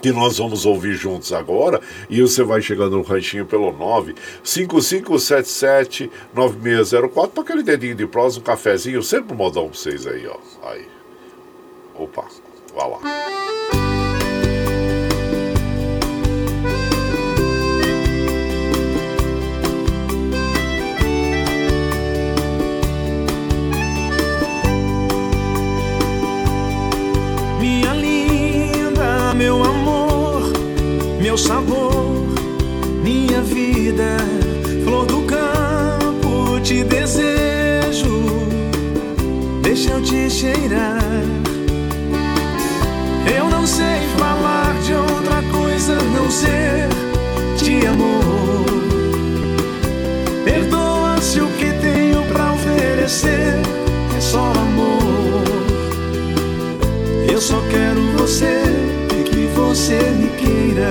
[0.00, 1.80] que nós vamos ouvir juntos agora.
[2.08, 3.72] E você vai chegando no ranchinho pelo
[4.44, 10.36] 955779604 para aquele dedinho de prosa, um cafezinho, sempre um modão para vocês aí, ó.
[10.68, 10.86] Aí.
[11.94, 12.24] Opa,
[12.74, 12.98] vai lá.
[31.36, 32.24] Meu sabor,
[33.02, 34.16] minha vida,
[34.84, 38.24] flor do campo, te desejo,
[39.60, 41.02] deixa eu te cheirar.
[43.36, 46.88] Eu não sei falar de outra coisa, não ser
[47.58, 48.64] de amor.
[50.42, 53.60] Perdoa se o que tenho pra oferecer
[54.16, 55.44] é só amor.
[57.30, 58.65] Eu só quero você
[59.86, 60.90] você me queira.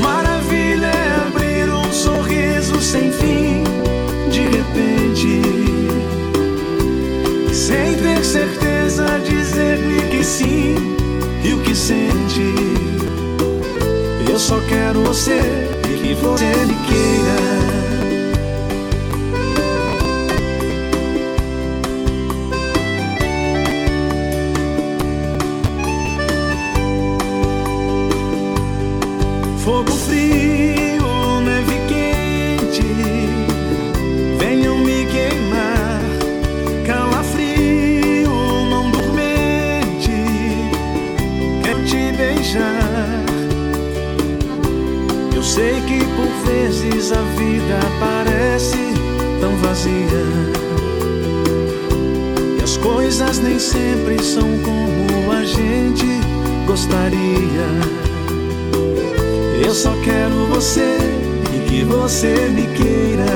[0.00, 3.64] Maravilha é abrir um sorriso sem fim,
[4.30, 5.42] de repente,
[7.52, 10.76] sem ter certeza, dizer-me que sim
[11.42, 12.54] e o que sente.
[14.30, 15.40] Eu só quero você
[15.90, 17.51] e que você me queira.
[45.52, 48.78] Sei que por vezes a vida parece
[49.38, 50.24] tão vazia.
[52.58, 56.06] E as coisas nem sempre são como a gente
[56.66, 57.68] gostaria.
[59.62, 60.96] Eu só quero você
[61.54, 63.26] e que você me queira.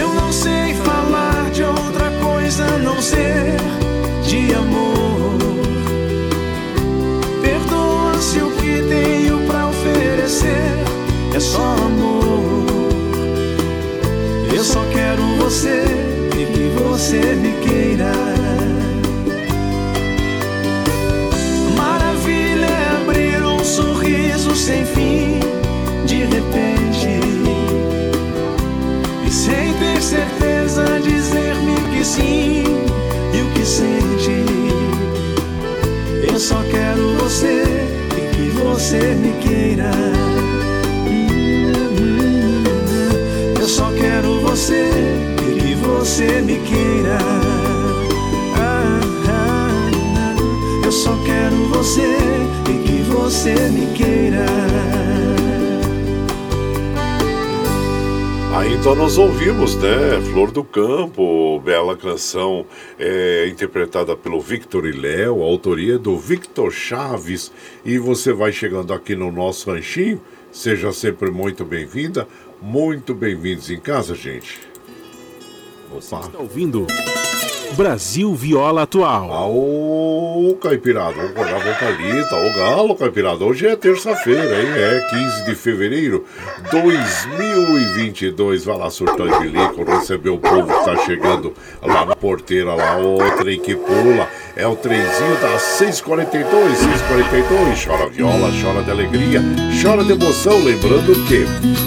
[0.00, 3.75] Eu não sei falar de outra coisa a não ser
[14.66, 15.84] só quero você
[16.34, 18.10] e que você me queira.
[21.76, 25.38] Maravilha é abrir um sorriso sem fim
[26.04, 27.20] de repente.
[29.24, 32.64] E sem ter certeza dizer-me que sim
[33.34, 34.44] e o que sente.
[36.28, 37.62] Eu só quero você
[38.16, 40.35] e que você me queira.
[46.16, 47.18] Você me queira.
[48.56, 50.82] Ah, ah, ah.
[50.82, 52.16] Eu só quero você
[52.70, 54.46] e que você me queira.
[58.54, 60.18] Aí então nós ouvimos, né?
[60.32, 62.64] Flor do Campo, bela canção
[62.98, 67.52] é, interpretada pelo Victor e Léo, autoria do Victor Chaves.
[67.84, 70.18] E você vai chegando aqui no nosso ranchinho,
[70.50, 72.26] seja sempre muito bem-vinda,
[72.62, 74.65] muito bem-vindos em casa, gente.
[75.96, 76.86] Você está ouvindo
[77.74, 79.50] Brasil Viola Atual.
[79.50, 82.36] Ô, Caipirada, vamos acordar com Thalita.
[82.36, 84.68] Ô, Galo, Caipirada, hoje é terça-feira, hein?
[84.76, 86.26] É 15 de fevereiro
[86.70, 88.66] 2022.
[88.66, 92.98] Vai lá, surtando de lico, receber o povo que tá chegando lá na porteira, lá,
[92.98, 94.28] o trem que pula.
[94.56, 97.84] É o trenzinho das 642, 642.
[97.84, 99.42] Chora viola, chora de alegria,
[99.82, 100.64] chora de emoção.
[100.64, 101.44] Lembrando que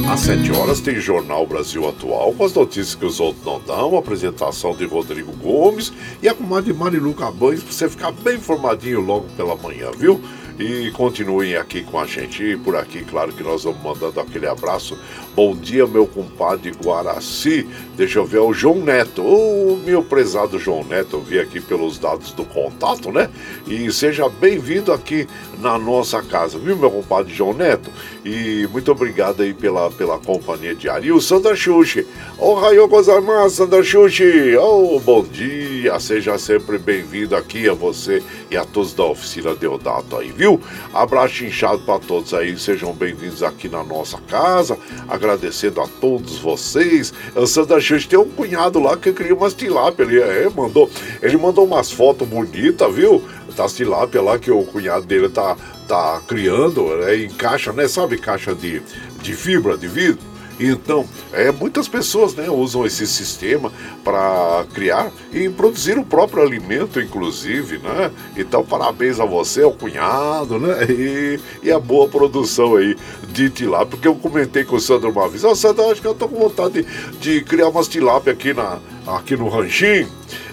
[0.07, 3.97] às 7 horas tem Jornal Brasil Atual com as notícias que os outros não dão.
[3.97, 5.91] Apresentação de Rodrigo Gomes
[6.21, 10.21] e a comadre Marilu Cabanes pra você ficar bem informadinho logo pela manhã, viu?
[10.59, 12.43] E continuem aqui com a gente.
[12.43, 14.99] E por aqui, claro que nós vamos mandando aquele abraço.
[15.33, 17.65] Bom dia, meu compadre Guaraci.
[17.95, 19.23] Deixa eu ver, o João Neto.
[19.25, 23.29] Ô, meu prezado João Neto, eu vi aqui pelos dados do contato, né?
[23.65, 25.29] E seja bem-vindo aqui
[25.59, 27.89] na nossa casa, viu, meu compadre João Neto?
[28.23, 31.07] E muito obrigado aí pela, pela companhia diária.
[31.07, 32.05] E o Sandra Xuxi.
[32.37, 34.57] Ô, Raio Gozaimasu, Sandra Xuxi.
[34.57, 35.97] Ô, bom dia.
[35.99, 38.21] Seja sempre bem-vindo aqui a você
[38.51, 40.59] e a todos da oficina Deodato aí, viu?
[40.93, 42.57] Abraço inchado para todos aí.
[42.57, 44.77] Sejam bem-vindos aqui na nossa casa.
[45.07, 47.13] Agradecendo a todos vocês.
[47.35, 50.19] O Sandra Xuxi tem um cunhado lá que cria umas tilápia ali.
[50.19, 50.89] É, mandou,
[51.21, 53.23] ele mandou umas fotos bonitas, viu?
[53.55, 55.57] Das tilápia lá que o cunhado dele tá,
[55.89, 57.87] tá criando né, em caixa, né?
[57.87, 58.79] Sabe caixa de,
[59.23, 60.29] de fibra, de vidro?
[60.59, 63.71] Então, é, muitas pessoas né, usam esse sistema
[64.03, 68.11] para criar e produzir o próprio alimento, inclusive, né?
[68.35, 70.85] Então, parabéns a você, ao cunhado, né?
[70.99, 72.95] E, e a boa produção aí
[73.31, 76.07] de tilápia, porque eu comentei com o Sandro uma vez, ó, oh, Sandro, acho que
[76.07, 78.79] eu tô com vontade de, de criar umas tilápia aqui, na,
[79.15, 80.07] aqui no ranchinho.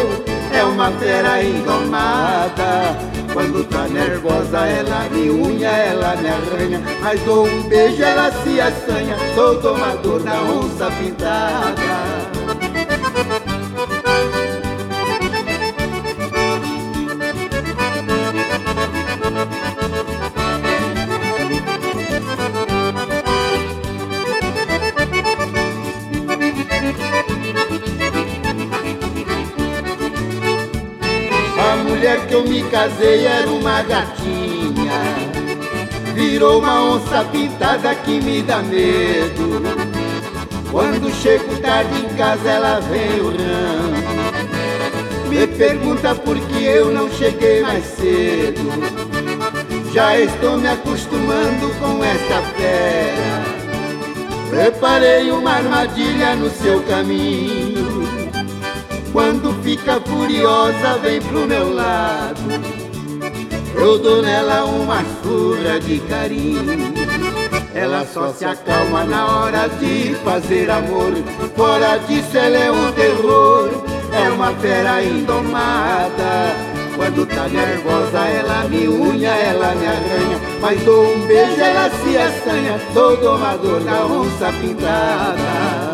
[0.52, 2.98] é uma fera indomada.
[3.32, 8.62] Quando tá nervosa ela me unha, ela me arranha Mas dou um beijo, ela se
[8.62, 12.03] assanha Sou domador da onça pintada
[32.74, 35.00] casei era uma gatinha.
[36.16, 39.62] Virou uma onça pintada que me dá medo.
[40.72, 44.04] Quando chego tarde em casa ela vem urrando
[45.30, 48.72] Me pergunta por que eu não cheguei mais cedo.
[49.94, 53.54] Já estou me acostumando com esta fera.
[54.50, 57.83] Preparei uma armadilha no seu caminho
[59.14, 62.42] quando fica furiosa, vem pro meu lado.
[63.76, 66.64] Eu dou nela uma surra de carinho.
[67.76, 71.14] Ela só se acalma na hora de fazer amor.
[71.56, 73.70] Fora disso, ela é um terror.
[74.12, 76.56] É uma fera indomada.
[76.96, 80.40] Quando tá nervosa, ela me unha, ela me arranha.
[80.60, 82.80] Mas dou um beijo, ela se assanha.
[82.94, 85.93] Sou domador da onça pintada.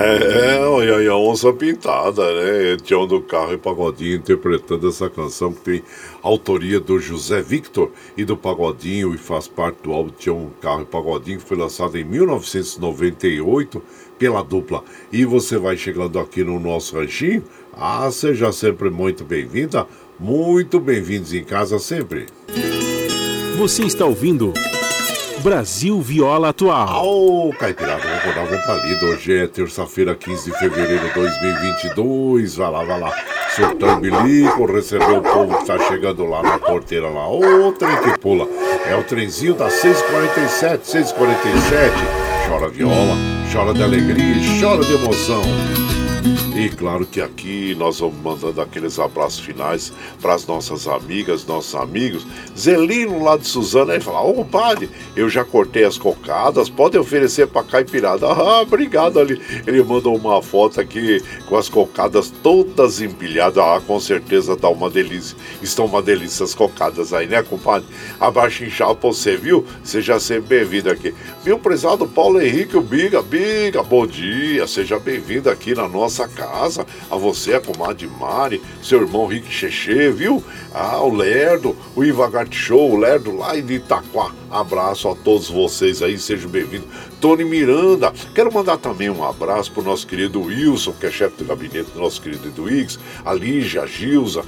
[0.00, 2.76] É, olha aí, a onça pintada, né?
[2.76, 5.82] Tião do Carro e Pagodinho interpretando essa canção que tem
[6.22, 10.82] autoria do José Victor e do Pagodinho e faz parte do álbum Tião do Carro
[10.82, 13.82] e Pagodinho, que foi lançado em 1998
[14.16, 14.84] pela dupla.
[15.12, 17.42] E você vai chegando aqui no nosso ranchinho.
[17.72, 19.84] Ah, seja sempre muito bem-vinda,
[20.18, 22.26] muito bem-vindos em casa sempre.
[23.56, 24.52] Você está ouvindo.
[25.40, 27.04] Brasil Viola Atual.
[27.04, 29.06] Ô, oh, Caipirada, vou rodar um palido.
[29.06, 32.56] Hoje é terça-feira, 15 de fevereiro de 2022.
[32.56, 33.12] Vai lá, vai lá.
[33.54, 37.28] Soltando bilico, recebeu o povo que tá chegando lá na porteira lá.
[37.28, 38.46] Ô, trem que pula.
[38.88, 42.18] É o trenzinho das 6h47, 6h47.
[42.48, 43.16] Chora viola,
[43.52, 45.42] chora de alegria e chora de emoção.
[46.58, 51.72] E claro que aqui nós vamos mandando aqueles abraços finais para as nossas amigas, nossos
[51.76, 52.26] amigos.
[52.58, 57.46] Zelino lá de Suzana, ele fala: Ô padre, eu já cortei as cocadas, pode oferecer
[57.46, 58.26] para caipirada.
[58.48, 59.40] Ah, obrigado ali.
[59.66, 63.58] Ele mandou uma foto aqui com as cocadas todas empilhadas.
[63.58, 65.36] Ah, com certeza dá uma delícia.
[65.60, 67.86] Estão uma delícia as cocadas aí, né, compadre?
[68.18, 69.66] Abaixo inchado pra você, viu?
[69.84, 71.14] Seja sempre bem-vindo aqui.
[71.44, 74.66] Meu prezado Paulo Henrique, o Biga, Biga, bom dia.
[74.66, 79.52] Seja bem-vindo aqui na nossa casa casa, a você, a comadre Mari, seu irmão Rick
[79.52, 80.42] Cheche, viu?
[80.72, 84.32] Ah, o Lerdo, o Ivagart Show, o Lerdo lá de Itaquá.
[84.50, 86.88] Abraço a todos vocês aí, sejam bem-vindos.
[87.20, 91.44] Tony Miranda, quero mandar também um abraço pro nosso querido Wilson, que é chefe do
[91.44, 94.44] gabinete do nosso querido Edwix, a Lígia, a Gilza,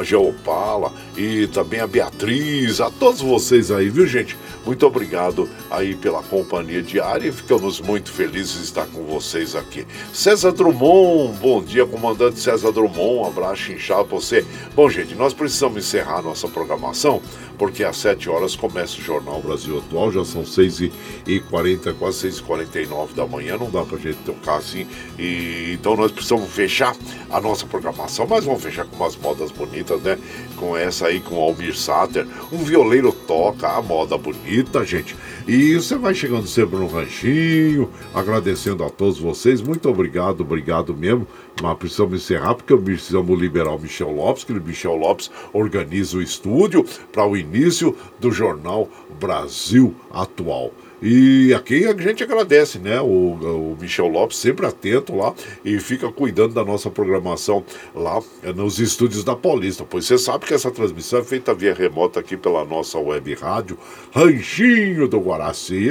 [0.00, 4.36] a Geopala e também a Beatriz, a todos vocês aí, viu gente?
[4.64, 9.84] Muito obrigado aí pela companhia diária e ficamos muito felizes de estar com vocês aqui.
[10.12, 14.44] César Drummond, bom dia, comandante César Drummond, um abraço inchado pra você.
[14.74, 17.20] Bom, gente, nós precisamos encerrar nossa programação
[17.58, 20.90] porque às 7 horas começa o Jornal Brasil Atual, já são 6
[21.26, 24.86] e 40 quase 6 e 49 da manhã, não dá pra gente tocar assim,
[25.18, 26.94] e, então nós precisamos fechar
[27.30, 30.18] a nossa programação, mas vamos fechar com umas modas bonitas, né?
[30.56, 35.16] Com essa aí, com Almir Sater, um violeiro toca a moda bonita, gente,
[35.48, 41.26] e você vai chegando sempre no ranchinho, agradecendo a todos vocês, muito obrigado, obrigado mesmo,
[41.62, 46.22] mas precisamos encerrar porque precisamos liberar o Michel Lopes, que o Michel Lopes organiza o
[46.22, 50.70] estúdio para o início do jornal Brasil Atual.
[51.02, 53.00] E aqui a gente agradece, né?
[53.00, 55.34] O, o, Michel Lopes sempre atento lá
[55.64, 57.64] e fica cuidando da nossa programação
[57.94, 59.84] lá eh, nos estúdios da Paulista.
[59.84, 63.78] Pois você sabe que essa transmissão é feita via remota aqui pela nossa web rádio
[64.14, 65.88] Ranchinho do Guaraci.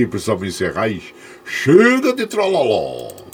[0.00, 1.02] E precisamos encerrar e
[1.44, 3.26] chega de trololó.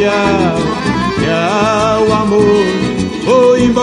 [0.00, 0.56] Tchau, tchau,
[1.20, 2.69] tchau, amor.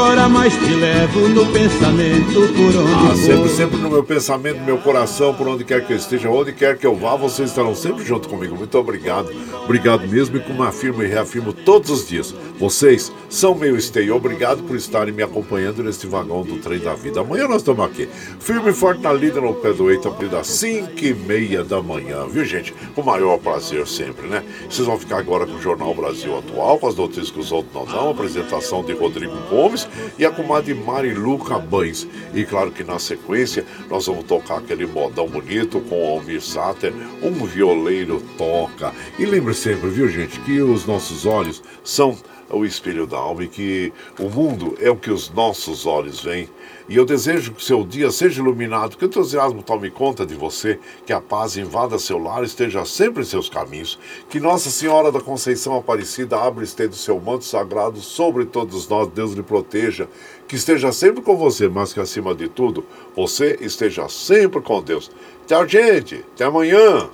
[0.08, 4.66] Embora, mas te levo no pensamento por onde ah, sempre, sempre no meu pensamento, no
[4.66, 7.76] meu coração, por onde quer que eu esteja, onde quer que eu vá, vocês estarão
[7.76, 8.56] sempre junto comigo.
[8.56, 9.30] Muito obrigado,
[9.66, 12.34] obrigado mesmo e como afirmo e reafirmo todos os dias.
[12.58, 14.16] Vocês são meu esteio.
[14.16, 17.20] Obrigado por estarem me acompanhando neste vagão do trem da vida.
[17.20, 18.08] Amanhã nós estamos aqui,
[18.40, 21.66] firme e forte na lida no pé do eito, a partir das 5 e meia
[21.66, 22.74] da manhã, viu gente?
[22.96, 24.42] Com o maior prazer sempre, né?
[24.70, 27.74] Vocês vão ficar agora com o Jornal Brasil Atual, com as notícias que os outros
[27.76, 29.86] não dão, apresentação de Rodrigo Gomes
[30.18, 32.08] e a comadre Marilu Cabães.
[32.34, 36.94] E claro que na sequência nós vamos tocar aquele modão bonito com o Almir Sater,
[37.22, 38.94] um violeiro toca.
[39.18, 42.18] E lembre sempre, viu gente, que os nossos olhos são
[42.50, 46.50] o espelho da alma e que o mundo é o que os nossos olhos veem.
[46.90, 50.80] E eu desejo que seu dia seja iluminado, que o entusiasmo tome conta de você,
[51.06, 54.00] que a paz invada seu lar, esteja sempre em seus caminhos,
[54.30, 58.88] que Nossa Senhora da Conceição Aparecida abra e estenda o seu manto sagrado sobre todos
[58.88, 60.08] nós, Deus lhe proteja,
[60.48, 62.86] que esteja sempre com você, mas que acima de tudo,
[63.16, 65.12] você esteja sempre com Deus.
[65.46, 66.24] Tchau, gente.
[66.34, 67.10] Até amanhã.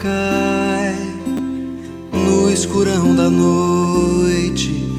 [0.00, 0.96] Cai
[2.12, 4.90] no escurão da noite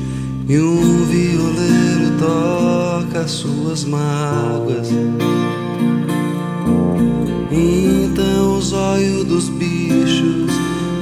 [0.48, 4.90] e um violeiro toca suas mágoas.
[7.52, 10.52] Então os olhos dos bichos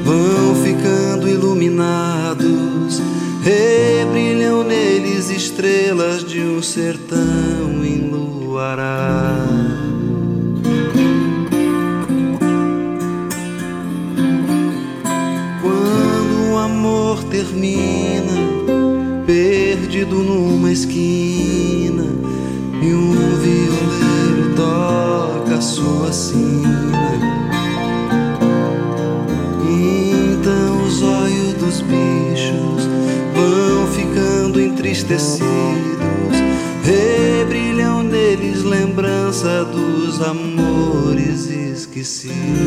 [0.04, 3.02] vão ficando iluminados,
[3.44, 9.55] rebrilham neles estrelas de um sertão enluarado.
[17.36, 18.32] Termina
[19.26, 22.06] perdido numa esquina
[22.82, 27.12] e um violeiro toca sua sina.
[29.70, 32.88] Então os olhos dos bichos
[33.36, 35.46] vão ficando entristecidos,
[36.84, 42.65] rebrilham neles lembrança dos amores esquecidos.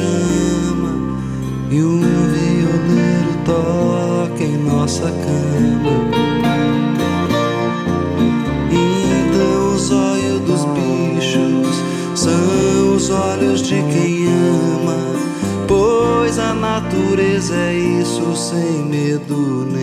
[0.00, 0.92] Chama
[1.70, 5.94] e um violeiro toca em nossa cama.
[8.70, 11.76] Então os olhos dos bichos
[12.14, 14.96] são os olhos de quem ama,
[15.66, 19.79] pois a natureza é isso sem medo, nem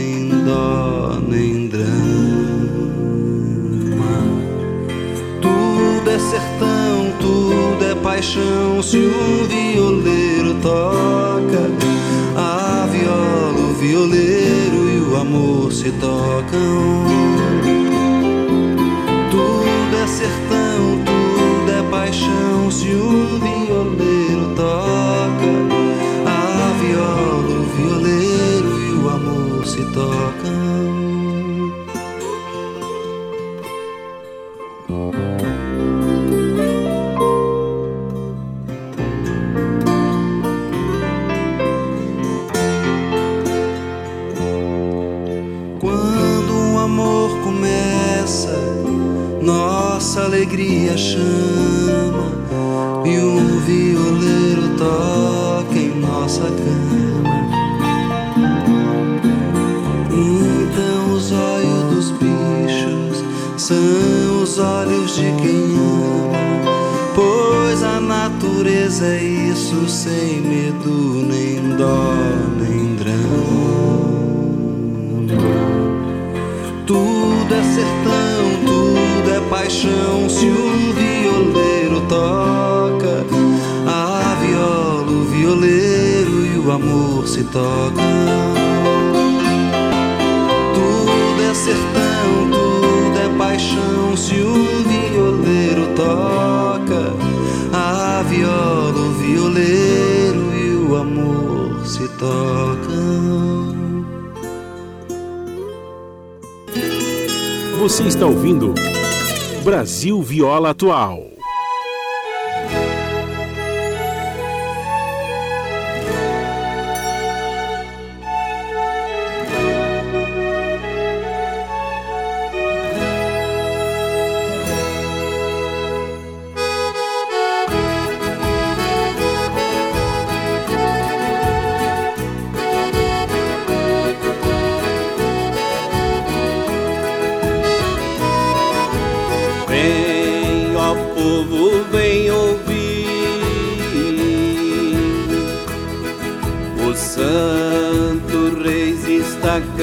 [110.08, 111.37] Brasil Viola Atual.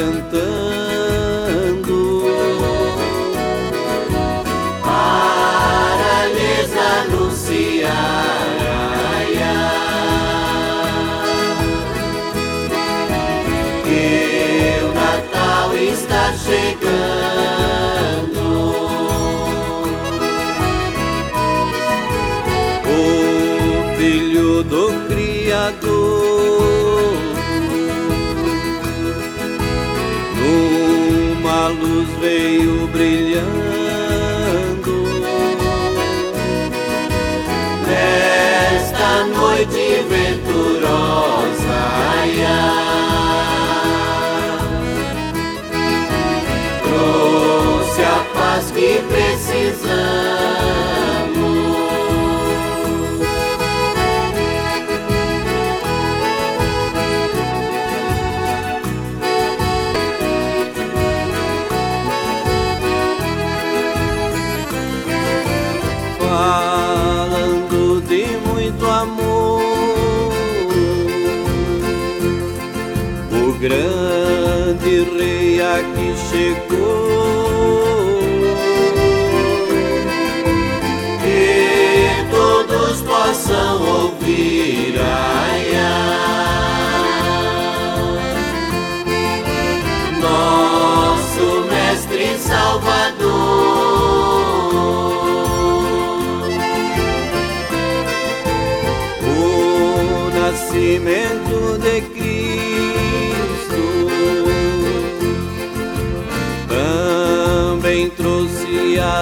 [0.05, 1.97] Cantando
[4.83, 6.71] para lhes
[7.01, 7.89] anunciar
[9.17, 10.45] ai, ai,
[13.85, 17.34] que o Natal está chegando.
[32.35, 33.45] Veio brilhando
[37.87, 41.83] nesta noite venturosa.
[46.83, 49.01] Trouxe a paz que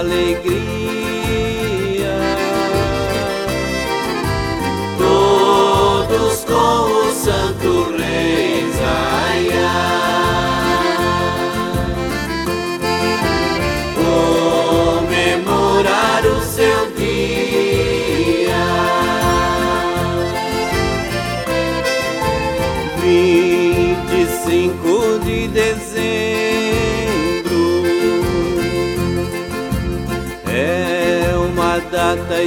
[0.02, 0.41] trouxe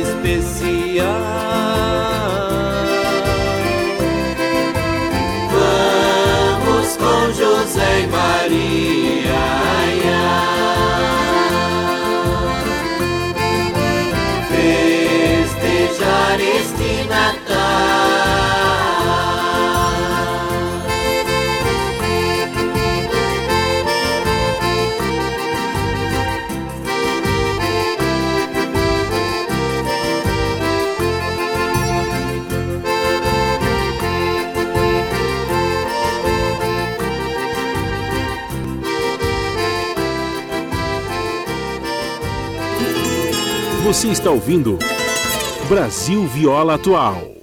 [0.02, 1.06] especial.
[5.52, 9.46] Vamos com José e Maria.
[15.78, 17.65] Festejar este Natal.
[43.86, 44.80] Você está ouvindo
[45.70, 47.35] Brasil Viola Atual.